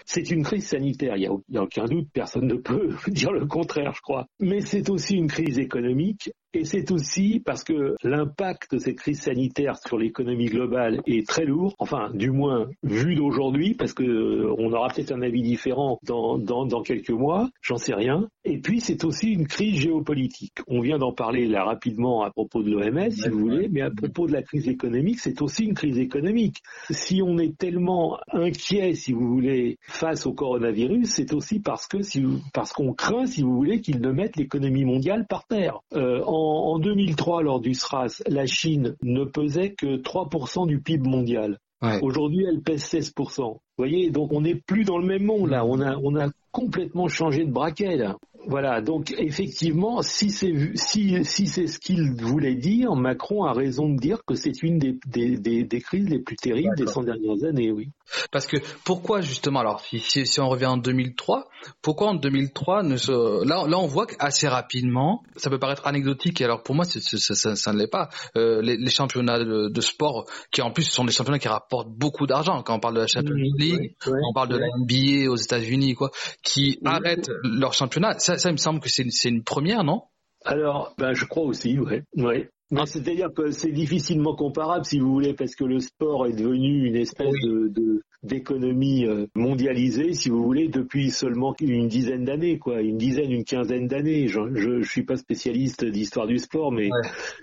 C'est 0.07 0.31
une 0.31 0.43
crise 0.43 0.67
sanitaire, 0.67 1.17
il 1.19 1.21
n'y 1.21 1.57
a, 1.59 1.61
a 1.61 1.65
aucun 1.65 1.85
doute, 1.85 2.09
personne 2.15 2.47
ne 2.47 2.55
peut 2.55 2.89
dire 3.09 3.33
le 3.33 3.45
contraire, 3.47 3.93
je 3.95 4.01
crois. 4.01 4.27
Mais 4.41 4.63
c'est 4.63 4.89
aussi 4.89 5.17
une 5.17 5.29
crise 5.29 5.59
économique 5.59 6.31
et 6.55 6.65
c'est 6.65 6.91
aussi 6.91 7.41
parce 7.45 7.65
que 7.65 7.97
l'impact 8.03 8.73
de 8.75 8.79
cette 8.79 8.97
crise 8.97 9.21
sanitaire 9.21 9.77
sur 9.79 9.99
l'économie 9.99 10.47
globale 10.47 11.01
est 11.07 11.27
très 11.27 11.45
lourd, 11.45 11.75
enfin 11.79 12.11
du 12.15 12.31
moins 12.31 12.69
vu 12.83 13.15
d'aujourd'hui, 13.15 13.75
parce 13.75 13.95
que 13.95 14.03
euh, 14.03 14.55
on 14.59 14.73
aura 14.73 14.89
peut-être 14.89 15.13
un 15.13 15.23
avis 15.23 15.43
différent 15.43 15.99
dans, 16.03 16.39
dans, 16.39 16.67
dans 16.67 16.83
quelques 16.83 17.11
mois, 17.11 17.49
j'en 17.63 17.77
sais 17.77 17.95
rien. 17.95 18.29
Et 18.45 18.59
puis 18.59 18.81
c'est 18.81 19.05
aussi 19.05 19.31
une 19.31 19.47
crise 19.47 19.81
géopolitique. 19.81 20.59
On 20.67 20.81
vient 20.81 20.99
d'en 20.99 21.13
parler 21.13 21.47
là 21.47 21.65
rapidement 21.65 22.23
à 22.23 22.31
propos 22.31 22.63
de 22.63 22.71
l'OMS, 22.71 23.11
si 23.11 23.29
vous 23.29 23.39
voulez, 23.39 23.69
mais 23.71 23.81
à 23.81 23.91
propos 23.91 24.27
de 24.27 24.33
la 24.33 24.43
crise 24.43 24.69
économique, 24.69 25.21
c'est 25.21 25.41
aussi 25.41 25.65
une 25.65 25.75
crise 25.75 25.99
économique. 25.99 26.63
Si 26.91 27.23
on 27.23 27.39
est 27.39 27.57
tellement 27.57 28.19
inquiet, 28.31 28.95
si 28.95 29.13
vous 29.13 29.27
voulez, 29.27 29.79
face 29.87 30.27
au 30.27 30.33
coronavirus, 30.33 31.09
c'est 31.09 31.33
aussi 31.33 31.61
parce 31.61 31.87
que 31.87 32.03
si 32.03 32.23
parce 32.53 32.73
qu'on 32.73 32.93
craint, 32.93 33.27
si 33.27 33.43
vous 33.43 33.55
voulez, 33.55 33.81
qu'il 33.81 34.01
ne 34.01 34.11
mette 34.13 34.37
l'économie 34.37 34.85
mondiale 34.85 35.27
par 35.27 35.47
terre. 35.47 35.81
Euh, 35.95 36.23
en, 36.25 36.42
2003, 36.79 37.43
lors 37.43 37.61
du 37.61 37.75
SRAS, 37.75 38.23
la 38.27 38.47
Chine 38.47 38.97
ne 39.03 39.25
pesait 39.25 39.73
que 39.75 39.97
3% 39.97 40.67
du 40.67 40.81
PIB 40.81 41.09
mondial. 41.09 41.59
Aujourd'hui, 42.01 42.45
elle 42.49 42.61
pèse 42.63 42.85
16%. 42.85 43.43
Vous 43.43 43.59
voyez, 43.77 44.11
donc 44.11 44.33
on 44.33 44.43
n'est 44.43 44.55
plus 44.55 44.85
dans 44.85 44.99
le 44.99 45.07
même 45.07 45.25
monde 45.25 45.51
là. 45.51 45.65
On 45.65 45.81
a, 45.81 45.97
on 45.97 46.15
a 46.17 46.29
complètement 46.53 47.09
changé 47.09 47.45
de 47.45 47.51
braquet 47.51 47.97
là. 47.97 48.17
Voilà, 48.47 48.81
donc 48.81 49.15
effectivement, 49.19 50.03
si 50.03 50.31
c'est 50.31 50.53
si, 50.75 51.25
si 51.25 51.47
c'est 51.47 51.67
ce 51.67 51.79
qu'il 51.79 52.13
voulait 52.21 52.55
dire, 52.55 52.95
Macron 52.95 53.45
a 53.45 53.53
raison 53.53 53.89
de 53.89 53.99
dire 53.99 54.25
que 54.27 54.35
c'est 54.35 54.63
une 54.63 54.79
des, 54.79 54.99
des, 55.07 55.65
des, 55.65 55.81
crises 55.81 56.09
les 56.09 56.19
plus 56.19 56.37
terribles 56.37 56.75
des 56.77 56.87
100 56.87 57.05
dernières 57.05 57.45
années, 57.45 57.71
oui. 57.71 57.91
Parce 58.31 58.47
que 58.47 58.57
pourquoi 58.85 59.21
justement, 59.21 59.61
alors 59.61 59.81
si, 59.81 60.01
si, 60.01 60.41
on 60.41 60.49
revient 60.49 60.67
en 60.67 60.77
2003, 60.77 61.49
pourquoi 61.81 62.09
en 62.09 62.15
2003, 62.15 62.83
ne 62.83 62.97
se, 62.97 63.47
là, 63.47 63.67
là 63.67 63.79
on 63.79 63.87
voit 63.87 64.07
qu'assez 64.07 64.49
rapidement, 64.49 65.23
ça 65.37 65.49
peut 65.49 65.59
paraître 65.59 65.87
anecdotique, 65.87 66.41
et 66.41 66.45
alors 66.45 66.63
pour 66.63 66.75
moi 66.75 66.85
ça, 66.85 67.01
ça, 67.01 67.73
ne 67.73 67.79
l'est 67.79 67.87
pas, 67.91 68.09
euh, 68.37 68.61
les, 68.61 68.91
championnats 68.91 69.39
de, 69.39 69.81
sport, 69.81 70.27
qui 70.51 70.63
en 70.63 70.71
plus 70.71 70.85
sont 70.85 71.05
des 71.05 71.13
championnats 71.13 71.39
qui 71.39 71.49
rapportent 71.49 71.91
beaucoup 71.91 72.27
d'argent, 72.27 72.63
quand 72.63 72.75
on 72.75 72.81
parle 72.81 72.95
de 72.95 73.01
la 73.01 73.07
Champions 73.07 73.35
mmh, 73.35 73.59
League, 73.59 73.95
on 74.07 74.33
parle 74.35 74.49
de 74.49 74.57
la 74.57 74.67
NBA 74.79 75.31
aux 75.31 75.37
États-Unis, 75.37 75.95
quoi, 75.95 76.11
qui 76.43 76.79
arrêtent 76.85 77.31
leur 77.45 77.73
championnat, 77.73 78.19
ça, 78.19 78.32
il 78.37 78.53
me 78.53 78.57
semble 78.57 78.81
que 78.81 78.89
c'est 78.89 79.29
une 79.29 79.43
première, 79.43 79.85
non? 79.85 80.03
Alors, 80.45 80.95
ben, 80.99 81.15
je 81.15 81.25
crois 81.25 81.45
aussi, 81.45 81.79
oui. 81.79 82.01
Ouais. 82.17 82.49
Ah. 82.75 82.87
C'est-à-dire 82.87 83.29
que 83.35 83.51
c'est 83.51 83.71
difficilement 83.71 84.35
comparable, 84.35 84.85
si 84.87 84.99
vous 84.99 85.13
voulez, 85.13 85.35
parce 85.35 85.55
que 85.55 85.65
le 85.65 85.79
sport 85.79 86.27
est 86.27 86.33
devenu 86.33 86.87
une 86.87 86.97
espèce 86.97 87.35
de, 87.45 88.03
d'économie 88.23 89.05
euh, 89.05 89.27
mondialisée, 89.35 90.15
si 90.15 90.31
vous 90.31 90.43
voulez, 90.43 90.69
depuis 90.69 91.11
seulement 91.11 91.55
une 91.61 91.89
dizaine 91.89 92.25
d'années, 92.25 92.59
quoi, 92.59 92.81
une 92.81 92.97
dizaine, 92.97 93.31
une 93.31 93.45
quinzaine 93.45 93.89
d'années. 93.89 94.27
Je, 94.27 94.41
je, 94.55 94.83
suis 94.89 95.03
pas 95.03 95.17
spécialiste 95.17 95.85
d'histoire 95.85 96.27
du 96.27 96.39
sport, 96.39 96.73
mais 96.73 96.89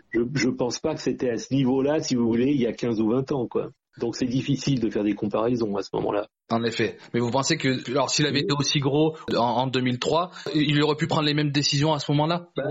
je, 0.10 0.22
je 0.34 0.50
pense 0.50 0.79
pas 0.79 0.96
que 0.96 1.01
c'était 1.01 1.29
à 1.29 1.38
ce 1.38 1.53
niveau-là, 1.53 2.00
si 2.00 2.15
vous 2.15 2.25
voulez, 2.25 2.51
il 2.51 2.62
y 2.62 2.67
a 2.67 2.74
15 2.74 3.00
ou 3.00 3.10
20 3.10 3.31
ans, 3.31 3.48
quoi. 3.48 3.69
Donc 3.99 4.15
c'est 4.15 4.25
difficile 4.25 4.80
de 4.80 4.89
faire 4.89 5.04
des 5.04 5.15
comparaisons 5.15 5.75
à 5.75 5.84
ce 5.84 5.89
moment-là. 5.93 6.28
En 6.52 6.64
effet. 6.64 6.98
Mais 7.14 7.20
vous 7.20 7.30
pensez 7.30 7.58
que, 7.58 7.92
alors 7.92 8.10
s'il 8.10 8.26
avait 8.26 8.40
été 8.40 8.54
aussi 8.58 8.80
gros 8.80 9.16
en, 9.38 9.68
2003, 9.68 10.32
il 10.56 10.82
aurait 10.82 10.96
pu 10.96 11.06
prendre 11.06 11.28
les 11.28 11.36
mêmes 11.36 11.52
décisions 11.52 11.94
à 11.94 12.00
ce 12.00 12.12
moment-là? 12.12 12.48
Bah, 12.58 12.64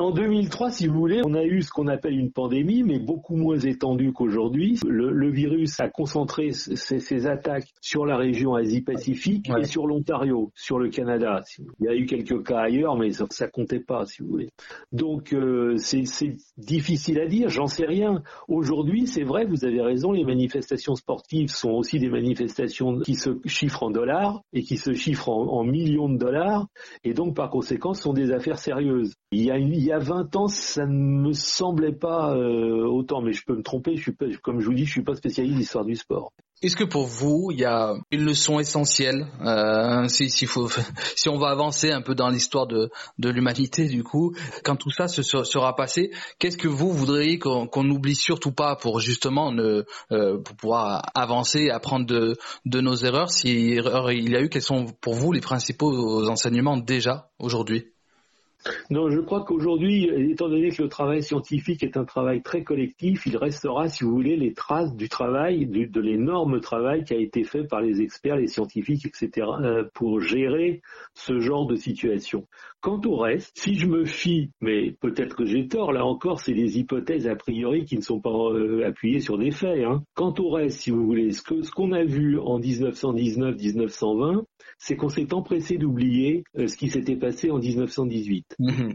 En 0.00 0.10
2003, 0.10 0.70
si 0.72 0.88
vous 0.88 0.98
voulez, 0.98 1.20
on 1.24 1.34
a 1.34 1.44
eu 1.44 1.62
ce 1.62 1.70
qu'on 1.70 1.86
appelle 1.86 2.18
une 2.18 2.32
pandémie, 2.32 2.82
mais 2.82 2.98
beaucoup 2.98 3.36
moins 3.36 3.58
étendue 3.60 4.12
qu'aujourd'hui. 4.12 4.80
Le, 4.84 5.30
virus 5.30 5.78
a 5.80 5.88
concentré 5.88 6.50
ses, 6.50 7.26
attaques 7.26 7.68
sur 7.80 8.06
la 8.06 8.16
région 8.16 8.54
Asie-Pacifique 8.54 9.48
et 9.56 9.64
sur 9.64 9.86
l'Ontario, 9.86 10.50
sur 10.56 10.80
le 10.80 10.90
Canada. 10.90 11.42
Il 11.80 11.86
y 11.86 11.88
a 11.88 11.94
eu 11.94 12.06
quelques 12.06 12.44
cas 12.44 12.58
ailleurs, 12.58 12.96
mais 12.96 13.12
ça, 13.12 13.26
ça 13.30 13.46
comptait 13.46 13.80
pas, 13.80 14.04
si 14.04 14.22
vous 14.22 14.28
voulez. 14.28 14.48
Donc 14.90 15.32
euh, 15.32 15.76
c'est 15.76 16.36
difficile 16.58 17.20
à 17.20 17.26
dire, 17.26 17.48
j'en 17.48 17.68
sais 17.68 17.86
rien. 17.86 18.22
Aujourd'hui, 18.48 19.06
c'est 19.06 19.22
vrai, 19.22 19.44
vous 19.44 19.64
avez 19.64 19.80
raison, 19.80 20.10
les 20.10 20.24
manifestations 20.24 20.96
sportives 20.96 21.50
sont 21.50 21.70
aussi 21.70 21.98
des 21.98 22.10
manifestations 22.10 22.98
qui 22.98 23.11
se 23.14 23.38
chiffrent 23.44 23.82
en 23.82 23.90
dollars 23.90 24.42
et 24.52 24.62
qui 24.62 24.76
se 24.76 24.92
chiffrent 24.94 25.28
en, 25.28 25.64
millions 25.64 26.08
de 26.08 26.18
dollars 26.18 26.66
et 27.04 27.14
donc 27.14 27.34
par 27.36 27.50
conséquent 27.50 27.94
sont 27.94 28.12
des 28.12 28.32
affaires 28.32 28.58
sérieuses. 28.58 29.14
Il 29.30 29.42
y 29.42 29.50
a, 29.50 29.58
il 29.58 29.82
y 29.82 29.92
a 29.92 29.98
20 29.98 30.36
ans, 30.36 30.48
ça 30.48 30.86
ne 30.86 30.92
me 30.92 31.32
semblait 31.32 31.92
pas 31.92 32.34
euh, 32.36 32.86
autant, 32.86 33.22
mais 33.22 33.32
je 33.32 33.44
peux 33.44 33.56
me 33.56 33.62
tromper, 33.62 33.96
je 33.96 34.02
suis 34.02 34.12
pas, 34.12 34.26
comme 34.42 34.60
je 34.60 34.66
vous 34.66 34.74
dis, 34.74 34.84
je 34.84 34.92
suis 34.92 35.02
pas 35.02 35.14
spécialiste 35.14 35.56
d'histoire 35.56 35.84
du 35.84 35.96
sport. 35.96 36.32
Est-ce 36.62 36.76
que 36.76 36.84
pour 36.84 37.06
vous, 37.06 37.50
il 37.50 37.58
y 37.58 37.64
a 37.64 37.94
une 38.12 38.24
leçon 38.24 38.60
essentielle, 38.60 39.26
euh, 39.44 40.06
si, 40.08 41.28
on 41.28 41.36
va 41.36 41.48
avancer 41.48 41.90
un 41.90 42.02
peu 42.02 42.14
dans 42.14 42.28
l'histoire 42.28 42.68
de, 42.68 42.88
de 43.18 43.28
l'humanité, 43.30 43.88
du 43.88 44.04
coup, 44.04 44.32
quand 44.62 44.76
tout 44.76 44.90
ça 44.90 45.08
se, 45.08 45.22
sera 45.22 45.74
passé, 45.74 46.12
qu'est-ce 46.38 46.56
que 46.56 46.68
vous 46.68 46.92
voudriez 46.92 47.40
qu'on 47.40 47.82
n'oublie 47.82 48.14
surtout 48.14 48.52
pas 48.52 48.76
pour 48.76 49.00
justement 49.00 49.50
ne, 49.50 49.84
euh, 50.12 50.38
pour 50.38 50.56
pouvoir 50.56 51.02
avancer 51.16 51.62
et 51.62 51.70
apprendre 51.72 52.06
de, 52.06 52.36
de 52.64 52.80
nos 52.80 52.94
erreurs 52.94 53.32
Si 53.32 53.72
erreurs 53.72 54.12
il 54.12 54.30
y 54.30 54.36
a 54.36 54.40
eu, 54.40 54.48
quels 54.48 54.62
sont 54.62 54.86
pour 55.00 55.14
vous 55.14 55.32
les 55.32 55.40
principaux 55.40 56.28
enseignements 56.28 56.76
déjà 56.76 57.30
aujourd'hui? 57.40 57.91
Non, 58.90 59.10
je 59.10 59.20
crois 59.20 59.44
qu'aujourd'hui, 59.44 60.08
étant 60.30 60.48
donné 60.48 60.70
que 60.70 60.82
le 60.82 60.88
travail 60.88 61.22
scientifique 61.22 61.82
est 61.82 61.96
un 61.96 62.04
travail 62.04 62.42
très 62.42 62.62
collectif, 62.62 63.26
il 63.26 63.36
restera, 63.36 63.88
si 63.88 64.04
vous 64.04 64.12
voulez, 64.12 64.36
les 64.36 64.52
traces 64.52 64.94
du 64.94 65.08
travail, 65.08 65.66
de 65.66 66.00
l'énorme 66.00 66.60
travail 66.60 67.04
qui 67.04 67.14
a 67.14 67.18
été 67.18 67.44
fait 67.44 67.64
par 67.64 67.80
les 67.80 68.02
experts, 68.02 68.36
les 68.36 68.46
scientifiques, 68.48 69.06
etc., 69.06 69.46
euh, 69.62 69.84
pour 69.94 70.20
gérer 70.20 70.82
ce 71.14 71.40
genre 71.40 71.66
de 71.66 71.76
situation. 71.76 72.46
Quant 72.80 73.00
au 73.04 73.16
reste, 73.16 73.52
si 73.54 73.74
je 73.74 73.86
me 73.86 74.04
fie, 74.04 74.50
mais 74.60 74.90
peut-être 75.00 75.36
que 75.36 75.44
j'ai 75.44 75.68
tort, 75.68 75.92
là 75.92 76.04
encore, 76.04 76.40
c'est 76.40 76.52
des 76.52 76.78
hypothèses 76.78 77.28
a 77.28 77.36
priori 77.36 77.84
qui 77.84 77.96
ne 77.96 78.02
sont 78.02 78.20
pas 78.20 78.30
euh, 78.30 78.84
appuyées 78.84 79.20
sur 79.20 79.38
des 79.38 79.52
faits. 79.52 79.84
Hein. 79.84 80.02
Quant 80.14 80.34
au 80.38 80.50
reste, 80.50 80.80
si 80.80 80.90
vous 80.90 81.06
voulez, 81.06 81.30
ce 81.30 81.42
qu'on 81.42 81.62
ce 81.62 81.70
qu'on 81.70 81.92
a 81.92 82.02
vu 82.04 82.38
en 82.40 82.58
1919-1920, 82.58 84.42
c'est 84.78 84.96
qu'on 84.96 85.08
s'est 85.08 85.32
empressé 85.32 85.78
d'oublier 85.78 86.44
euh, 86.58 86.66
ce 86.66 86.76
qui 86.76 86.88
s'était 86.88 87.16
passé 87.16 87.50
en 87.50 87.58
1918. 87.58 88.56
Mhm. 88.58 88.94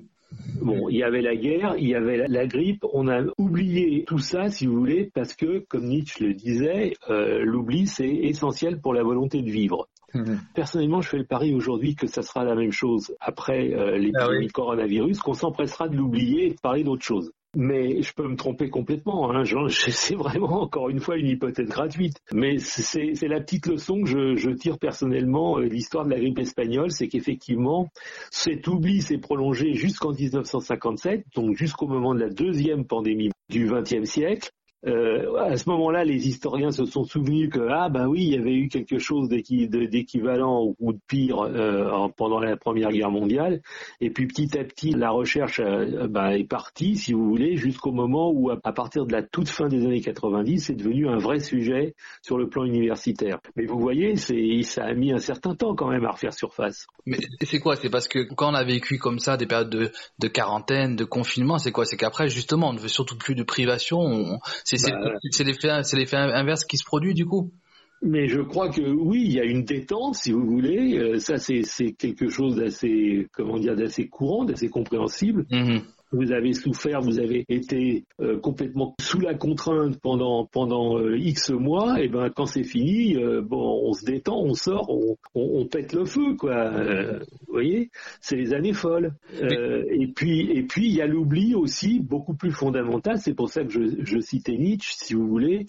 Bon, 0.61 0.89
il 0.89 0.97
y 0.97 1.03
avait 1.03 1.21
la 1.21 1.35
guerre, 1.35 1.75
il 1.77 1.87
y 1.87 1.95
avait 1.95 2.27
la, 2.27 2.47
grippe, 2.47 2.83
on 2.91 3.07
a 3.07 3.23
oublié 3.37 4.03
tout 4.05 4.19
ça, 4.19 4.49
si 4.49 4.65
vous 4.65 4.75
voulez, 4.75 5.09
parce 5.13 5.33
que, 5.33 5.59
comme 5.69 5.85
Nietzsche 5.85 6.25
le 6.25 6.33
disait, 6.33 6.93
euh, 7.09 7.45
l'oubli, 7.45 7.87
c'est 7.87 8.09
essentiel 8.09 8.81
pour 8.81 8.93
la 8.93 9.03
volonté 9.03 9.41
de 9.41 9.49
vivre. 9.49 9.87
Mhm. 10.13 10.39
Personnellement, 10.53 11.01
je 11.01 11.09
fais 11.09 11.17
le 11.17 11.25
pari 11.25 11.53
aujourd'hui 11.53 11.95
que 11.95 12.07
ça 12.07 12.21
sera 12.21 12.43
la 12.43 12.55
même 12.55 12.71
chose 12.71 13.15
après 13.19 13.73
euh, 13.73 13.97
l'épidémie 13.97 14.47
ah 14.49 14.53
coronavirus, 14.53 15.19
qu'on 15.19 15.33
s'empressera 15.33 15.87
de 15.87 15.95
l'oublier 15.95 16.47
et 16.47 16.49
de 16.51 16.59
parler 16.61 16.83
d'autre 16.83 17.03
chose 17.03 17.31
mais 17.57 18.03
je 18.03 18.13
peux 18.13 18.27
me 18.27 18.35
tromper 18.35 18.69
complètement. 18.69 19.31
Hein. 19.31 19.43
C'est 19.69 20.15
vraiment 20.15 20.61
encore 20.61 20.89
une 20.89 20.99
fois 20.99 21.17
une 21.17 21.27
hypothèse 21.27 21.67
gratuite. 21.67 22.21
Mais 22.31 22.59
c'est 22.59 23.27
la 23.27 23.41
petite 23.41 23.65
leçon 23.65 24.03
que 24.03 24.07
je, 24.07 24.35
je 24.35 24.51
tire 24.51 24.77
personnellement 24.77 25.57
euh, 25.57 25.63
de 25.63 25.73
l'histoire 25.73 26.05
de 26.05 26.11
la 26.11 26.19
grippe 26.19 26.37
espagnole, 26.39 26.91
c'est 26.91 27.07
qu'effectivement 27.07 27.89
cet 28.29 28.67
oubli 28.67 29.01
s'est 29.01 29.17
prolongé 29.17 29.73
jusqu'en 29.73 30.11
1957, 30.11 31.25
donc 31.35 31.55
jusqu'au 31.55 31.87
moment 31.87 32.13
de 32.13 32.19
la 32.19 32.29
deuxième 32.29 32.85
pandémie 32.85 33.31
du 33.49 33.67
XXe 33.67 34.09
siècle. 34.09 34.51
Euh, 34.85 35.35
à 35.37 35.57
ce 35.57 35.67
moment-là, 35.69 36.03
les 36.03 36.27
historiens 36.27 36.71
se 36.71 36.85
sont 36.85 37.03
souvenus 37.03 37.49
que 37.49 37.67
ah 37.69 37.89
ben 37.89 38.05
oui, 38.07 38.23
il 38.23 38.33
y 38.35 38.37
avait 38.37 38.53
eu 38.53 38.67
quelque 38.67 38.99
chose 38.99 39.27
d'équivalent 39.27 40.75
ou 40.79 40.93
de 40.93 40.99
pire 41.07 41.39
euh, 41.39 42.07
pendant 42.15 42.39
la 42.39 42.55
Première 42.57 42.89
Guerre 42.89 43.09
mondiale. 43.09 43.61
Et 44.01 44.11
puis 44.11 44.27
petit 44.27 44.57
à 44.57 44.63
petit, 44.63 44.91
la 44.91 45.09
recherche 45.09 45.59
euh, 45.59 46.07
ben, 46.07 46.29
est 46.29 46.43
partie, 46.43 46.95
si 46.95 47.13
vous 47.13 47.27
voulez, 47.27 47.55
jusqu'au 47.55 47.91
moment 47.91 48.31
où, 48.31 48.51
à 48.51 48.57
partir 48.71 49.05
de 49.05 49.13
la 49.13 49.23
toute 49.23 49.49
fin 49.49 49.67
des 49.67 49.83
années 49.83 50.01
90, 50.01 50.59
c'est 50.59 50.75
devenu 50.75 51.07
un 51.07 51.17
vrai 51.17 51.39
sujet 51.39 51.95
sur 52.21 52.37
le 52.37 52.47
plan 52.47 52.63
universitaire. 52.63 53.39
Mais 53.55 53.65
vous 53.65 53.79
voyez, 53.79 54.15
ça 54.15 54.83
a 54.83 54.93
mis 54.93 55.11
un 55.11 55.19
certain 55.19 55.55
temps 55.55 55.73
quand 55.73 55.89
même 55.89 56.05
à 56.05 56.11
refaire 56.11 56.33
surface. 56.33 56.85
Mais 57.07 57.17
c'est 57.41 57.59
quoi? 57.59 57.75
C'est 57.77 57.89
parce 57.89 58.07
que 58.07 58.19
quand 58.35 58.51
on 58.51 58.55
a 58.55 58.63
vécu 58.63 58.99
comme 58.99 59.19
ça 59.19 59.37
des 59.37 59.47
périodes 59.47 59.69
de, 59.69 59.91
de 60.19 60.27
quarantaine, 60.27 60.95
de 60.95 61.03
confinement, 61.03 61.57
c'est 61.57 61.71
quoi? 61.71 61.85
C'est 61.85 61.97
qu'après 61.97 62.29
justement, 62.29 62.69
on 62.69 62.73
ne 62.73 62.79
veut 62.79 62.87
surtout 62.87 63.17
plus 63.17 63.33
de 63.33 63.43
privation. 63.43 64.39
C'est 64.75 64.91
bah, 64.91 65.13
l'effet 65.95 66.17
inverse 66.17 66.65
qui 66.65 66.77
se 66.77 66.83
produit 66.83 67.13
du 67.13 67.25
coup 67.25 67.51
mais 68.03 68.27
je 68.27 68.41
crois 68.41 68.69
que 68.69 68.81
oui, 68.81 69.23
il 69.25 69.33
y 69.33 69.39
a 69.39 69.43
une 69.43 69.63
détente, 69.63 70.13
si 70.13 70.31
vous 70.31 70.45
voulez. 70.45 70.99
Euh, 70.99 71.17
ça, 71.17 71.39
c'est 71.39 71.63
quelque 71.97 72.29
chose 72.29 72.55
d'assez, 72.57 73.27
comment 73.33 73.57
dire, 73.57 73.75
d'assez 73.75 74.07
courant, 74.07 74.45
d'assez 74.45 74.69
compréhensible. 74.69 75.47
Mm-hmm 75.49 75.81
vous 76.11 76.31
avez 76.31 76.53
souffert, 76.53 77.01
vous 77.01 77.19
avez 77.19 77.45
été 77.49 78.05
euh, 78.21 78.39
complètement 78.39 78.95
sous 79.01 79.19
la 79.19 79.33
contrainte 79.33 79.99
pendant 80.01 80.45
pendant 80.45 80.97
euh, 80.99 81.17
X 81.17 81.49
mois, 81.49 82.01
et 82.01 82.07
ben 82.07 82.29
quand 82.29 82.45
c'est 82.45 82.63
fini, 82.63 83.17
euh, 83.17 83.41
bon, 83.41 83.81
on 83.85 83.93
se 83.93 84.05
détend, 84.05 84.39
on 84.39 84.53
sort, 84.53 84.89
on, 84.89 85.17
on, 85.35 85.65
pète 85.65 85.93
le 85.93 86.05
feu, 86.05 86.35
quoi. 86.35 86.71
vous 86.71 87.53
voyez, 87.53 87.89
c'est 88.21 88.37
les 88.37 88.53
années 88.53 88.73
folles. 88.73 89.13
et 89.41 90.07
puis 90.15 90.51
et 90.51 90.63
puis 90.63 90.87
il 90.87 90.95
y 90.95 91.01
a 91.01 91.07
l'oubli 91.07 91.55
aussi 91.55 91.99
beaucoup 91.99 92.33
plus 92.33 92.51
fondamental. 92.51 93.17
C'est 93.17 93.33
pour 93.33 93.49
ça 93.49 93.63
que 93.63 93.71
je, 93.71 94.03
je 94.03 94.19
citais 94.19 94.57
Nietzsche, 94.57 94.93
si 94.95 95.13
vous 95.13 95.27
voulez 95.27 95.65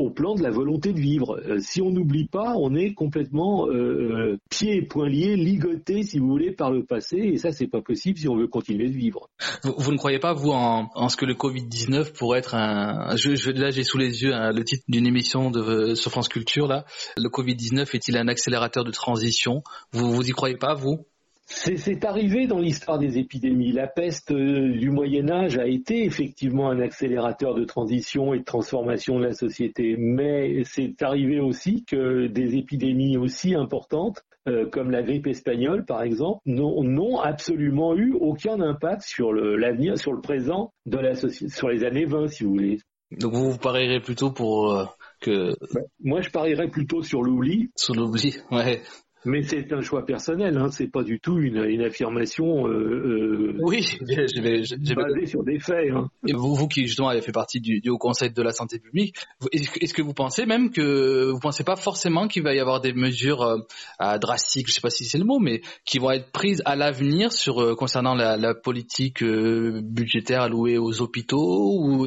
au 0.00 0.08
plan 0.08 0.34
de 0.34 0.42
la 0.42 0.50
volonté 0.50 0.92
de 0.92 0.98
vivre. 0.98 1.38
Euh, 1.46 1.58
si 1.60 1.82
on 1.82 1.90
n'oublie 1.90 2.26
pas, 2.26 2.54
on 2.56 2.74
est 2.74 2.94
complètement 2.94 3.66
euh, 3.68 3.72
euh, 3.72 4.36
pieds 4.48 4.76
et 4.76 4.82
poings 4.82 5.08
liés, 5.08 5.36
ligotés, 5.36 6.02
si 6.02 6.18
vous 6.18 6.26
voulez, 6.26 6.52
par 6.52 6.70
le 6.70 6.84
passé, 6.84 7.18
et 7.18 7.36
ça, 7.36 7.52
c'est 7.52 7.66
pas 7.66 7.82
possible 7.82 8.18
si 8.18 8.26
on 8.26 8.36
veut 8.36 8.48
continuer 8.48 8.88
de 8.88 8.96
vivre. 8.96 9.28
Vous, 9.62 9.92
ne 9.92 9.98
croyez 9.98 10.18
pas, 10.18 10.32
vous, 10.32 10.52
en, 10.52 11.08
ce 11.08 11.16
que 11.16 11.26
le 11.26 11.34
Covid-19 11.34 12.12
pourrait 12.12 12.38
être 12.38 12.54
un... 12.54 13.14
Je, 13.16 13.50
là, 13.50 13.70
j'ai 13.70 13.84
sous 13.84 13.98
les 13.98 14.22
yeux 14.22 14.32
hein, 14.32 14.52
le 14.52 14.64
titre 14.64 14.84
d'une 14.88 15.06
émission 15.06 15.50
de, 15.50 15.94
sur 15.94 16.10
France 16.10 16.28
Culture, 16.28 16.66
là. 16.66 16.86
Le 17.18 17.28
Covid-19 17.28 17.94
est-il 17.94 18.16
un 18.16 18.28
accélérateur 18.28 18.84
de 18.84 18.90
transition? 18.90 19.62
Vous, 19.92 20.12
vous 20.12 20.26
y 20.26 20.32
croyez 20.32 20.56
pas, 20.56 20.74
vous? 20.74 21.04
C'est 21.52 22.04
arrivé 22.04 22.46
dans 22.46 22.58
l'histoire 22.58 22.98
des 22.98 23.18
épidémies. 23.18 23.72
La 23.72 23.88
peste 23.88 24.30
euh, 24.30 24.72
du 24.72 24.90
Moyen 24.90 25.28
Âge 25.28 25.58
a 25.58 25.66
été 25.66 26.04
effectivement 26.04 26.70
un 26.70 26.80
accélérateur 26.80 27.54
de 27.54 27.64
transition 27.64 28.32
et 28.34 28.38
de 28.38 28.44
transformation 28.44 29.18
de 29.18 29.24
la 29.24 29.32
société, 29.32 29.96
mais 29.98 30.62
c'est 30.64 31.02
arrivé 31.02 31.40
aussi 31.40 31.84
que 31.84 32.28
des 32.28 32.56
épidémies 32.56 33.16
aussi 33.16 33.54
importantes, 33.54 34.22
euh, 34.48 34.66
comme 34.70 34.90
la 34.90 35.02
grippe 35.02 35.26
espagnole 35.26 35.84
par 35.84 36.02
exemple, 36.02 36.40
n'ont 36.46 37.18
absolument 37.18 37.96
eu 37.96 38.12
aucun 38.12 38.60
impact 38.60 39.02
sur 39.02 39.32
l'avenir, 39.32 39.98
sur 39.98 40.12
le 40.12 40.20
présent 40.20 40.72
de 40.86 40.98
la 40.98 41.14
société, 41.14 41.52
sur 41.52 41.68
les 41.68 41.84
années 41.84 42.06
20 42.06 42.28
si 42.28 42.44
vous 42.44 42.50
voulez. 42.50 42.78
Donc 43.18 43.32
vous, 43.32 43.50
vous 43.50 43.58
parierez 43.58 44.00
plutôt 44.00 44.30
pour 44.30 44.72
euh, 44.72 44.84
que... 45.20 45.56
Moi 45.98 46.20
je 46.20 46.30
parierais 46.30 46.68
plutôt 46.68 47.02
sur 47.02 47.22
l'oubli. 47.22 47.70
Sur 47.74 47.94
l'oubli, 47.94 48.36
ouais. 48.52 48.82
Mais 49.24 49.42
c'est 49.42 49.70
un 49.72 49.82
choix 49.82 50.06
personnel, 50.06 50.56
hein. 50.56 50.68
c'est 50.70 50.90
pas 50.90 51.02
du 51.02 51.20
tout 51.20 51.38
une, 51.38 51.62
une 51.64 51.82
affirmation. 51.82 52.66
Euh, 52.66 52.72
euh, 52.72 53.58
oui, 53.60 53.98
j'ai 54.08 54.94
basée 54.94 55.26
sur 55.26 55.44
des 55.44 55.58
faits. 55.58 55.90
Hein. 55.92 56.08
Et 56.26 56.32
vous, 56.32 56.54
vous 56.54 56.68
qui 56.68 56.86
justement 56.86 57.08
avez 57.08 57.20
fait 57.20 57.32
partie 57.32 57.60
du, 57.60 57.80
du 57.80 57.90
Haut 57.90 57.98
Conseil 57.98 58.30
de 58.30 58.42
la 58.42 58.52
santé 58.52 58.78
publique, 58.78 59.16
est-ce 59.52 59.92
que 59.92 60.02
vous 60.02 60.14
pensez 60.14 60.46
même 60.46 60.70
que 60.70 61.30
vous 61.30 61.38
pensez 61.38 61.64
pas 61.64 61.76
forcément 61.76 62.28
qu'il 62.28 62.42
va 62.42 62.54
y 62.54 62.60
avoir 62.60 62.80
des 62.80 62.92
mesures 62.92 63.42
euh, 63.42 64.18
drastiques, 64.18 64.68
je 64.68 64.72
sais 64.72 64.80
pas 64.80 64.90
si 64.90 65.04
c'est 65.04 65.18
le 65.18 65.24
mot, 65.24 65.38
mais 65.38 65.60
qui 65.84 65.98
vont 65.98 66.10
être 66.10 66.30
prises 66.32 66.62
à 66.64 66.76
l'avenir 66.76 67.32
sur 67.32 67.60
euh, 67.60 67.74
concernant 67.74 68.14
la, 68.14 68.36
la 68.36 68.54
politique 68.54 69.22
euh, 69.22 69.80
budgétaire 69.82 70.42
allouée 70.42 70.78
aux 70.78 71.02
hôpitaux 71.02 71.74
ou 71.78 72.06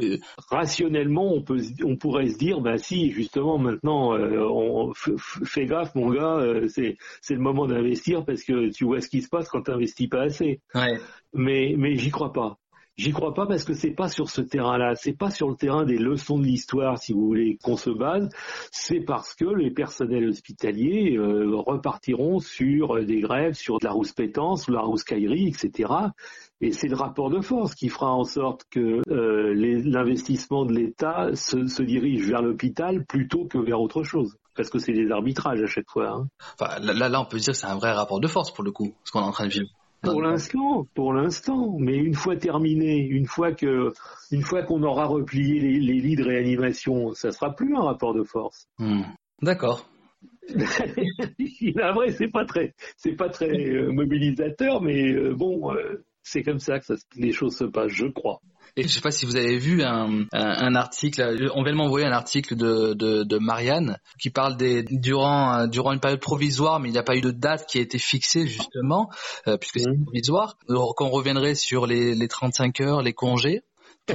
rationnellement 0.50 1.34
on 1.34 1.42
peut 1.42 1.60
on 1.84 1.96
pourrait 1.96 2.30
se 2.30 2.38
dire 2.38 2.60
bah 2.60 2.78
si 2.78 3.12
justement 3.12 3.58
maintenant 3.58 4.14
on 4.16 4.92
fais 4.94 5.66
gaffe 5.66 5.94
mon 5.96 6.10
gars 6.10 6.44
c'est 6.68 6.98
c'est 7.22 7.36
le 7.36 7.42
moment 7.42 7.68
d'investir 7.68 8.26
parce 8.26 8.44
que 8.44 8.70
tu 8.70 8.86
vois 8.86 9.02
ce 9.02 9.10
qui 9.10 9.22
se 9.22 9.30
passe 9.30 9.50
quand 9.50 9.64
tu 9.64 9.72
n'investis 9.72 10.08
pas 10.08 10.24
assez. 10.24 10.62
Mais, 11.34 11.76
mais 11.78 11.96
j'y 11.96 12.12
crois 12.12 12.34
pas. 12.34 12.58
J'y 12.96 13.12
crois 13.12 13.34
pas 13.34 13.48
parce 13.48 13.64
que 13.64 13.74
c'est 13.74 13.96
pas 13.96 14.08
sur 14.08 14.30
ce 14.30 14.42
terrain-là, 14.42 14.94
c'est 14.94 15.18
pas 15.18 15.32
sur 15.32 15.50
le 15.50 15.56
terrain 15.56 15.84
des 15.84 15.98
leçons 15.98 16.38
de 16.38 16.46
l'histoire, 16.46 17.00
si 17.00 17.12
vous 17.12 17.26
voulez, 17.26 17.58
qu'on 17.64 17.76
se 17.76 17.90
base. 17.90 18.30
C'est 18.72 19.00
parce 19.00 19.34
que 19.34 19.46
les 19.46 19.72
personnels 19.72 20.28
hospitaliers 20.30 21.18
euh, 21.18 21.56
repartiront 21.56 22.38
sur 22.38 23.04
des 23.04 23.22
grèves, 23.22 23.56
sur 23.56 23.80
de 23.80 23.86
la 23.86 23.92
rouspétance, 23.94 24.70
la 24.70 24.82
rouscaillerie, 24.82 25.48
etc. 25.48 25.92
Et 26.62 26.72
c'est 26.72 26.88
le 26.88 26.96
rapport 26.96 27.32
de 27.32 27.42
force 27.42 27.74
qui 27.74 27.90
fera 27.90 28.14
en 28.14 28.26
sorte 28.26 28.64
que 28.70 29.02
euh, 29.10 29.54
l'investissement 29.56 30.66
de 30.66 30.74
l'État 30.74 31.34
se, 31.34 31.66
se 31.66 31.82
dirige 31.82 32.28
vers 32.28 32.44
l'hôpital 32.44 33.06
plutôt 33.06 33.46
que 33.46 33.58
vers 33.58 33.82
autre 33.82 34.04
chose 34.04 34.38
parce 34.56 34.70
que 34.70 34.80
c'est 34.80 34.94
des 34.94 35.12
arbitrages 35.12 35.62
à 35.62 35.68
chaque 35.68 35.90
fois. 35.90 36.10
Hein. 36.10 36.28
Enfin, 36.60 36.80
là, 36.80 37.10
là, 37.10 37.22
on 37.22 37.26
peut 37.26 37.38
dire 37.38 37.54
que 37.54 37.60
c'est 37.60 37.68
un 37.68 37.76
vrai 37.76 37.92
rapport 37.92 38.20
de 38.20 38.28
force 38.28 38.52
pour 38.52 38.64
le 38.64 38.72
coup, 38.72 38.94
ce 39.04 39.12
qu'on 39.12 39.22
est 39.22 39.26
en 39.26 39.32
train 39.32 39.48
de 39.48 39.54
vivre. 39.54 39.70
Pour 40.04 40.22
l'instant, 40.22 40.86
pour 40.94 41.14
l'instant, 41.14 41.78
mais 41.80 41.96
une 41.96 42.14
fois 42.14 42.36
terminé, 42.36 42.98
une 42.98 43.26
fois 43.26 43.54
que, 43.54 43.94
une 44.32 44.42
fois 44.42 44.62
qu'on 44.64 44.84
aura 44.84 45.06
replié 45.06 45.62
les, 45.62 45.80
les, 45.80 46.02
lits 46.02 46.18
de 46.18 46.24
réanimation, 46.26 47.14
ça 47.14 47.32
sera 47.32 47.56
plus 47.56 47.74
un 47.76 47.82
rapport 47.82 48.14
de 48.14 48.24
force. 48.24 48.68
Hmm. 48.80 49.04
D'accord. 49.42 49.88
La 51.76 51.94
vrai, 51.94 52.12
c'est 52.12 52.28
pas 52.28 52.44
très, 52.44 52.74
c'est 52.98 53.14
pas 53.14 53.30
très 53.30 53.50
euh, 53.50 53.92
mobilisateur, 53.94 54.82
mais 54.82 55.10
euh, 55.14 55.34
bon, 55.34 55.74
euh, 55.74 56.04
c'est 56.22 56.44
comme 56.44 56.60
ça 56.60 56.80
que 56.80 56.86
ça, 56.86 56.96
les 57.16 57.32
choses 57.32 57.56
se 57.56 57.64
passent, 57.64 57.92
je 57.92 58.08
crois. 58.08 58.42
Et 58.76 58.84
je 58.84 58.88
sais 58.88 59.02
pas 59.02 59.12
si 59.12 59.28
vous 59.28 59.36
avez 59.36 59.58
vu 59.58 59.84
un, 59.84 60.26
un, 60.32 60.76
article, 60.76 61.22
on 61.54 61.64
vient 61.64 61.74
de 61.74 61.78
m'envoyer 61.78 62.08
un 62.08 62.12
article 62.12 62.56
de, 62.56 62.94
de, 62.94 63.24
de, 63.24 63.38
Marianne 63.38 64.00
qui 64.20 64.32
parle 64.32 64.58
des 64.58 64.82
durant 64.82 65.68
durant 65.68 65.94
une 65.94 66.00
période 66.00 66.20
provisoire, 66.20 66.80
mais 66.80 66.90
il 66.90 66.94
n'y 66.94 66.98
a 66.98 67.04
pas 67.04 67.16
eu 67.16 67.22
de 67.22 67.30
date 67.30 67.68
qui 67.68 67.78
a 67.78 67.82
été 67.82 68.00
fixée 68.00 68.48
justement, 68.48 69.12
euh, 69.48 69.58
puisque 69.58 69.80
c'est 69.80 69.92
mmh. 69.92 70.06
provisoire. 70.06 70.58
Qu'on 70.68 71.10
reviendrait 71.10 71.54
sur 71.54 71.86
les, 71.86 72.16
les 72.16 72.28
35 72.28 72.82
heures, 72.82 73.02
les 73.04 73.14
congés. 73.14 73.62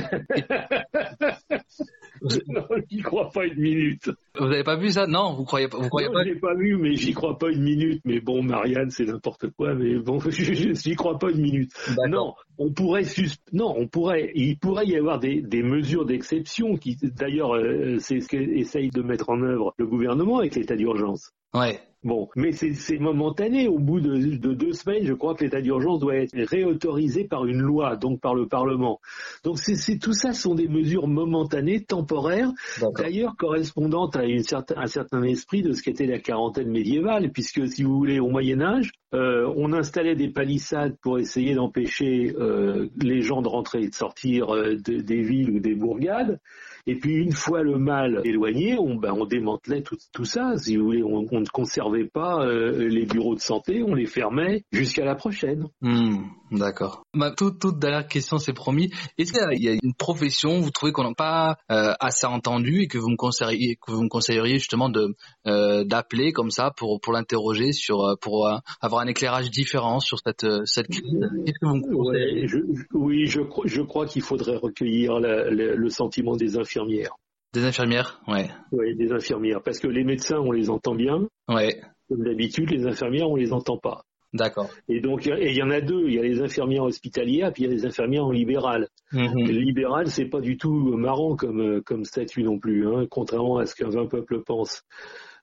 non, 2.48 2.66
j'y 2.90 2.98
crois 3.02 3.30
pas 3.30 3.46
une 3.46 3.60
minute. 3.60 4.10
Vous 4.38 4.46
n'avez 4.46 4.64
pas 4.64 4.76
vu 4.76 4.90
ça? 4.90 5.06
Non, 5.06 5.34
vous 5.34 5.44
croyez 5.44 5.68
pas 5.68 5.78
Vous 5.78 5.88
croyez 5.88 6.08
non, 6.08 6.14
pas 6.14 6.24
l'ai 6.24 6.34
pas 6.34 6.54
vu, 6.54 6.76
mais 6.76 6.94
j'y 6.94 7.12
crois 7.12 7.38
pas 7.38 7.50
une 7.50 7.62
minute. 7.62 8.00
Mais 8.04 8.20
bon, 8.20 8.42
Marianne, 8.42 8.90
c'est 8.90 9.04
n'importe 9.04 9.50
quoi. 9.50 9.74
Mais 9.74 9.96
bon, 9.96 10.18
j'y 10.30 10.94
crois 10.94 11.18
pas 11.18 11.30
une 11.30 11.42
minute. 11.42 11.72
Non, 12.08 12.34
on 12.58 12.72
pourrait 12.72 13.04
non, 13.52 13.74
on 13.76 13.86
pourrait, 13.86 14.32
il 14.34 14.58
pourrait 14.58 14.86
y 14.86 14.96
avoir 14.96 15.18
des, 15.18 15.40
des 15.40 15.62
mesures 15.62 16.04
d'exception 16.04 16.76
qui, 16.76 16.96
d'ailleurs, 17.02 17.54
euh, 17.54 17.98
c'est 17.98 18.20
ce 18.20 18.28
qu'essaye 18.28 18.90
de 18.90 19.02
mettre 19.02 19.30
en 19.30 19.42
œuvre 19.42 19.74
le 19.78 19.86
gouvernement 19.86 20.38
avec 20.38 20.54
l'état 20.54 20.76
d'urgence. 20.76 21.32
Ouais. 21.54 21.80
Bon, 22.04 22.28
mais 22.36 22.52
c'est 22.52 22.98
momentané. 23.00 23.66
Au 23.66 23.80
bout 23.80 24.00
de, 24.00 24.36
de, 24.36 24.54
deux 24.54 24.72
semaines, 24.72 25.04
je 25.04 25.14
crois 25.14 25.34
que 25.34 25.42
l'état 25.42 25.60
d'urgence 25.60 25.98
doit 25.98 26.14
être 26.14 26.32
réautorisé 26.36 27.24
par 27.24 27.44
une 27.44 27.60
loi, 27.60 27.96
donc 27.96 28.20
par 28.20 28.36
le 28.36 28.46
Parlement. 28.46 29.00
Donc 29.42 29.58
c'est 29.58 29.98
tout 29.98 30.12
ça 30.12 30.32
sont 30.32 30.54
des 30.54 30.68
mesures 30.68 31.08
momentanées, 31.08 31.82
temporaires, 31.82 32.52
d'ailleurs 32.96 33.36
correspondantes 33.36 34.14
à 34.14 34.24
une 34.24 34.44
certain, 34.44 34.76
un 34.76 34.86
certain 34.86 35.24
esprit 35.24 35.62
de 35.62 35.72
ce 35.72 35.82
qu'était 35.82 36.06
la 36.06 36.20
quarantaine 36.20 36.70
médiévale, 36.70 37.32
puisque 37.32 37.66
si 37.66 37.82
vous 37.82 37.96
voulez, 37.96 38.20
au 38.20 38.28
Moyen 38.28 38.60
Âge, 38.60 38.92
euh, 39.14 39.52
on 39.56 39.72
installait 39.72 40.14
des 40.14 40.28
palissades 40.28 40.96
pour 41.00 41.18
essayer 41.18 41.54
d'empêcher 41.54 42.34
euh, 42.38 42.88
les 43.00 43.22
gens 43.22 43.42
de 43.42 43.48
rentrer 43.48 43.82
et 43.82 43.88
de 43.88 43.94
sortir 43.94 44.54
euh, 44.54 44.76
des 44.76 45.22
villes 45.22 45.50
ou 45.50 45.60
des 45.60 45.74
bourgades. 45.74 46.38
Et 46.86 46.94
puis 46.94 47.14
une 47.16 47.32
fois 47.32 47.62
le 47.62 47.78
mal 47.78 48.20
éloigné, 48.24 48.78
on, 48.78 48.96
ben, 48.96 49.12
on 49.12 49.24
démantelait 49.24 49.82
tout, 49.82 49.96
tout, 50.12 50.24
ça. 50.24 50.56
Si 50.56 50.76
vous 50.76 50.84
voulez, 50.84 51.02
on, 51.02 51.26
on 51.30 51.40
ne 51.40 51.46
conservait 51.46 51.87
pas 52.12 52.44
euh, 52.44 52.88
les 52.88 53.06
bureaux 53.06 53.34
de 53.34 53.40
santé, 53.40 53.82
on 53.82 53.94
les 53.94 54.06
fermait 54.06 54.64
jusqu'à 54.72 55.04
la 55.04 55.14
prochaine. 55.14 55.66
Hmm, 55.80 56.24
D'accord. 56.50 57.02
Ma 57.14 57.30
toute, 57.30 57.58
toute 57.58 57.78
dernière 57.78 58.06
question, 58.06 58.38
c'est 58.38 58.52
promis. 58.52 58.90
Est-ce 59.18 59.32
qu'il 59.32 59.62
y 59.62 59.68
a 59.68 59.72
une 59.72 59.94
profession, 59.94 60.60
vous 60.60 60.70
trouvez 60.70 60.92
qu'on 60.92 61.04
n'a 61.04 61.14
pas 61.14 61.56
euh, 61.70 61.92
assez 62.00 62.26
entendu 62.26 62.82
et 62.82 62.86
que 62.88 62.98
vous 62.98 63.10
me 63.10 63.16
conseilleriez, 63.16 63.76
que 63.76 63.92
vous 63.92 64.02
me 64.02 64.08
conseilleriez 64.08 64.58
justement 64.58 64.88
de 64.88 65.14
euh, 65.46 65.84
d'appeler 65.84 66.32
comme 66.32 66.50
ça 66.50 66.70
pour 66.76 67.00
pour 67.00 67.12
l'interroger 67.12 67.72
sur 67.72 68.16
pour 68.20 68.48
avoir 68.80 69.02
un 69.02 69.06
éclairage 69.06 69.50
différent 69.50 70.00
sur 70.00 70.18
cette 70.24 70.46
cette 70.64 70.88
crise. 70.88 71.28
Qu'est-ce 71.44 71.58
que 71.60 71.66
vous 71.66 71.76
me 71.76 71.94
conseillez 71.94 72.46
Oui, 72.92 73.26
je, 73.26 73.40
je 73.64 73.82
crois 73.82 74.06
qu'il 74.06 74.22
faudrait 74.22 74.56
recueillir 74.56 75.18
le 75.20 75.88
sentiment 75.88 76.36
des 76.36 76.56
infirmiers 76.56 77.08
des 77.52 77.64
infirmières, 77.64 78.20
ouais. 78.28 78.50
Oui, 78.72 78.94
des 78.96 79.12
infirmières, 79.12 79.62
parce 79.62 79.78
que 79.78 79.88
les 79.88 80.04
médecins, 80.04 80.38
on 80.38 80.52
les 80.52 80.70
entend 80.70 80.94
bien. 80.94 81.28
Ouais. 81.48 81.80
Comme 82.08 82.24
d'habitude, 82.24 82.70
les 82.70 82.86
infirmières, 82.86 83.28
on 83.28 83.36
les 83.36 83.52
entend 83.52 83.78
pas. 83.78 84.04
D'accord. 84.34 84.68
Et 84.88 85.00
donc, 85.00 85.24
il 85.24 85.56
y 85.56 85.62
en 85.62 85.70
a 85.70 85.80
deux. 85.80 86.06
Il 86.06 86.14
y 86.14 86.18
a 86.18 86.22
les 86.22 86.42
infirmières 86.42 86.84
hospitalières, 86.84 87.50
puis 87.52 87.62
il 87.62 87.66
y 87.66 87.72
a 87.72 87.74
les 87.74 87.86
infirmières 87.86 88.26
en 88.26 88.30
libéral. 88.30 88.88
Le 89.12 89.58
libéral, 89.58 90.08
c'est 90.08 90.26
pas 90.26 90.40
du 90.40 90.58
tout 90.58 90.74
marrant 90.96 91.34
comme, 91.34 91.82
comme 91.82 92.04
statut 92.04 92.42
non 92.42 92.58
plus, 92.58 92.86
hein, 92.86 93.06
contrairement 93.10 93.56
à 93.56 93.64
ce 93.64 93.74
qu'un 93.74 94.06
peuple 94.06 94.42
pense. 94.42 94.82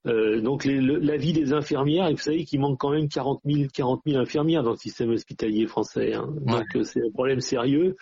Euh, 0.07 0.41
donc 0.41 0.65
les, 0.65 0.79
le, 0.79 0.97
la 0.99 1.17
vie 1.17 1.33
des 1.33 1.53
infirmières, 1.53 2.07
et 2.07 2.13
vous 2.13 2.19
savez 2.19 2.45
qu'il 2.45 2.59
manque 2.59 2.79
quand 2.79 2.91
même 2.91 3.07
40 3.07 3.41
000, 3.45 3.69
40 3.73 4.01
000 4.05 4.19
infirmières 4.19 4.63
dans 4.63 4.71
le 4.71 4.77
système 4.77 5.09
hospitalier 5.09 5.65
français. 5.65 6.13
Hein. 6.13 6.29
Donc 6.41 6.65
euh, 6.75 6.83
c'est 6.83 7.01
un 7.01 7.11
problème 7.11 7.39
sérieux. 7.39 7.95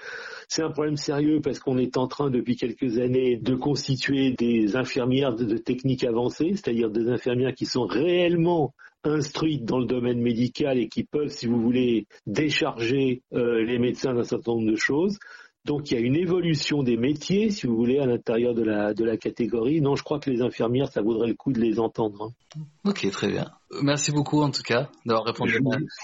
C'est 0.48 0.63
un 0.63 0.72
problème 0.72 0.98
sérieux 0.98 1.39
parce 1.42 1.60
qu'on 1.60 1.78
est 1.78 1.98
en 1.98 2.08
train 2.08 2.30
depuis 2.30 2.56
quelques 2.56 2.98
années 3.00 3.38
de 3.38 3.56
constituer 3.56 4.32
des 4.32 4.76
infirmières 4.76 5.34
de, 5.36 5.46
de 5.46 5.58
techniques 5.58 6.04
avancées, 6.04 6.52
c'est-à-dire 6.56 6.89
des 6.89 7.08
infirmières 7.10 7.56
qui 7.56 7.66
sont 7.66 7.86
réellement 7.86 8.74
instruites 9.06 9.66
dans 9.66 9.80
le 9.80 9.86
domaine 9.86 10.22
médical 10.22 10.78
et 10.78 10.88
qui 10.88 11.04
peuvent, 11.04 11.30
si 11.30 11.48
vous 11.48 11.60
voulez, 11.60 12.08
décharger 12.26 13.22
euh, 13.34 13.63
les 13.63 13.78
médecins 13.80 14.13
d'un 14.13 14.24
certain 14.24 14.54
nombre 14.54 14.72
de 14.72 14.76
choses. 14.76 15.18
Donc 15.65 15.89
il 15.89 15.93
y 15.93 15.97
a 15.97 16.02
une 16.02 16.17
évolution 16.17 16.84
des 16.84 16.97
métiers, 16.97 17.49
si 17.49 17.67
vous 17.67 17.76
voulez, 17.78 17.99
à 17.99 18.06
l'intérieur 18.06 18.54
de 18.54 18.63
la, 18.63 18.93
de 18.93 19.06
la 19.06 19.15
catégorie. 19.15 19.80
Non, 19.80 19.95
je 19.95 20.04
crois 20.04 20.19
que 20.19 20.30
les 20.30 20.41
infirmières, 20.41 20.89
ça 20.89 21.02
vaudrait 21.02 21.28
le 21.30 21.36
coup 21.36 21.54
de 21.54 21.60
les 21.62 21.80
entendre. 21.80 22.34
hein. 22.58 22.62
Ok, 22.84 23.10
très 23.12 23.30
bien. 23.30 23.49
Merci 23.82 24.12
beaucoup 24.12 24.41
en 24.41 24.52
tout 24.52 24.62
cas 24.62 24.89
d'avoir 25.06 25.26
répondu 25.26 25.58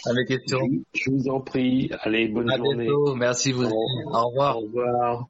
à 0.06 0.14
mes 0.14 0.26
questions. 0.26 0.60
Je 0.94 1.12
vous 1.12 1.28
en 1.30 1.42
prie. 1.42 1.90
Allez, 2.02 2.30
bonne 2.30 2.50
À 2.50 2.56
journée. 2.58 2.86
bientôt. 2.86 3.16
Merci 3.16 3.52
vous. 3.52 3.66
Au 3.66 4.28
revoir. 4.30 4.58
Au 4.58 4.62
revoir. 4.62 5.28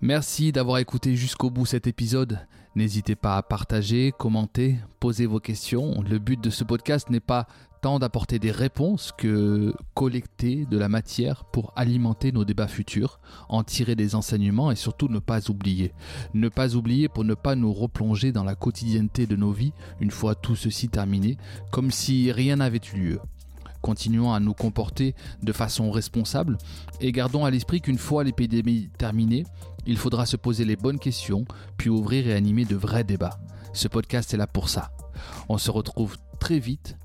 Merci 0.00 0.50
d'avoir 0.50 0.78
écouté 0.78 1.14
jusqu'au 1.14 1.50
bout 1.50 1.66
cet 1.66 1.86
épisode. 1.86 2.40
N'hésitez 2.74 3.16
pas 3.16 3.36
à 3.36 3.42
partager, 3.42 4.12
commenter, 4.16 4.78
poser 4.98 5.26
vos 5.26 5.40
questions. 5.40 6.02
Le 6.08 6.18
but 6.18 6.42
de 6.42 6.48
ce 6.48 6.64
podcast 6.64 7.10
n'est 7.10 7.20
pas 7.20 7.46
tant 7.82 7.98
d'apporter 7.98 8.38
des 8.38 8.50
réponses 8.50 9.12
que 9.18 9.74
collecter 9.92 10.64
de 10.66 10.78
la 10.78 10.88
matière 10.88 11.44
pour 11.44 11.72
alimenter 11.76 12.32
nos 12.32 12.46
débats 12.46 12.68
futurs, 12.68 13.20
en 13.50 13.62
tirer 13.62 13.94
des 13.94 14.14
enseignements 14.14 14.70
et 14.70 14.76
surtout 14.76 15.08
ne 15.08 15.18
pas 15.18 15.50
oublier. 15.50 15.92
Ne 16.32 16.48
pas 16.48 16.74
oublier 16.74 17.08
pour 17.10 17.24
ne 17.24 17.34
pas 17.34 17.56
nous 17.56 17.74
replonger 17.74 18.32
dans 18.32 18.44
la 18.44 18.54
quotidienneté 18.54 19.26
de 19.26 19.36
nos 19.36 19.52
vies 19.52 19.72
une 20.00 20.12
fois 20.12 20.34
tout 20.34 20.56
ceci 20.56 20.88
terminé, 20.88 21.36
comme 21.72 21.90
si 21.90 22.32
rien 22.32 22.56
n'avait 22.56 22.80
eu 22.94 22.98
lieu. 22.98 23.20
Continuons 23.82 24.32
à 24.32 24.40
nous 24.40 24.54
comporter 24.54 25.14
de 25.42 25.52
façon 25.52 25.90
responsable 25.90 26.56
et 27.00 27.12
gardons 27.12 27.44
à 27.44 27.50
l'esprit 27.50 27.80
qu'une 27.80 27.98
fois 27.98 28.24
l'épidémie 28.24 28.88
terminée, 28.96 29.44
il 29.86 29.98
faudra 29.98 30.24
se 30.24 30.36
poser 30.36 30.64
les 30.64 30.76
bonnes 30.76 31.00
questions, 31.00 31.44
puis 31.76 31.90
ouvrir 31.90 32.28
et 32.28 32.34
animer 32.34 32.64
de 32.64 32.76
vrais 32.76 33.04
débats. 33.04 33.40
Ce 33.72 33.88
podcast 33.88 34.32
est 34.32 34.36
là 34.36 34.46
pour 34.46 34.68
ça. 34.68 34.92
On 35.48 35.58
se 35.58 35.70
retrouve 35.70 36.16
très 36.38 36.58
vite 36.58 36.96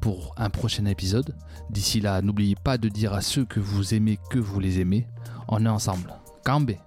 pour 0.00 0.34
un 0.36 0.50
prochain 0.50 0.84
épisode. 0.84 1.34
D'ici 1.70 2.00
là, 2.00 2.20
n'oubliez 2.20 2.56
pas 2.56 2.78
de 2.78 2.88
dire 2.88 3.14
à 3.14 3.22
ceux 3.22 3.44
que 3.44 3.60
vous 3.60 3.94
aimez 3.94 4.18
que 4.30 4.38
vous 4.38 4.60
les 4.60 4.80
aimez. 4.80 5.06
On 5.48 5.64
est 5.64 5.68
ensemble. 5.68 6.12
Cambé 6.44 6.78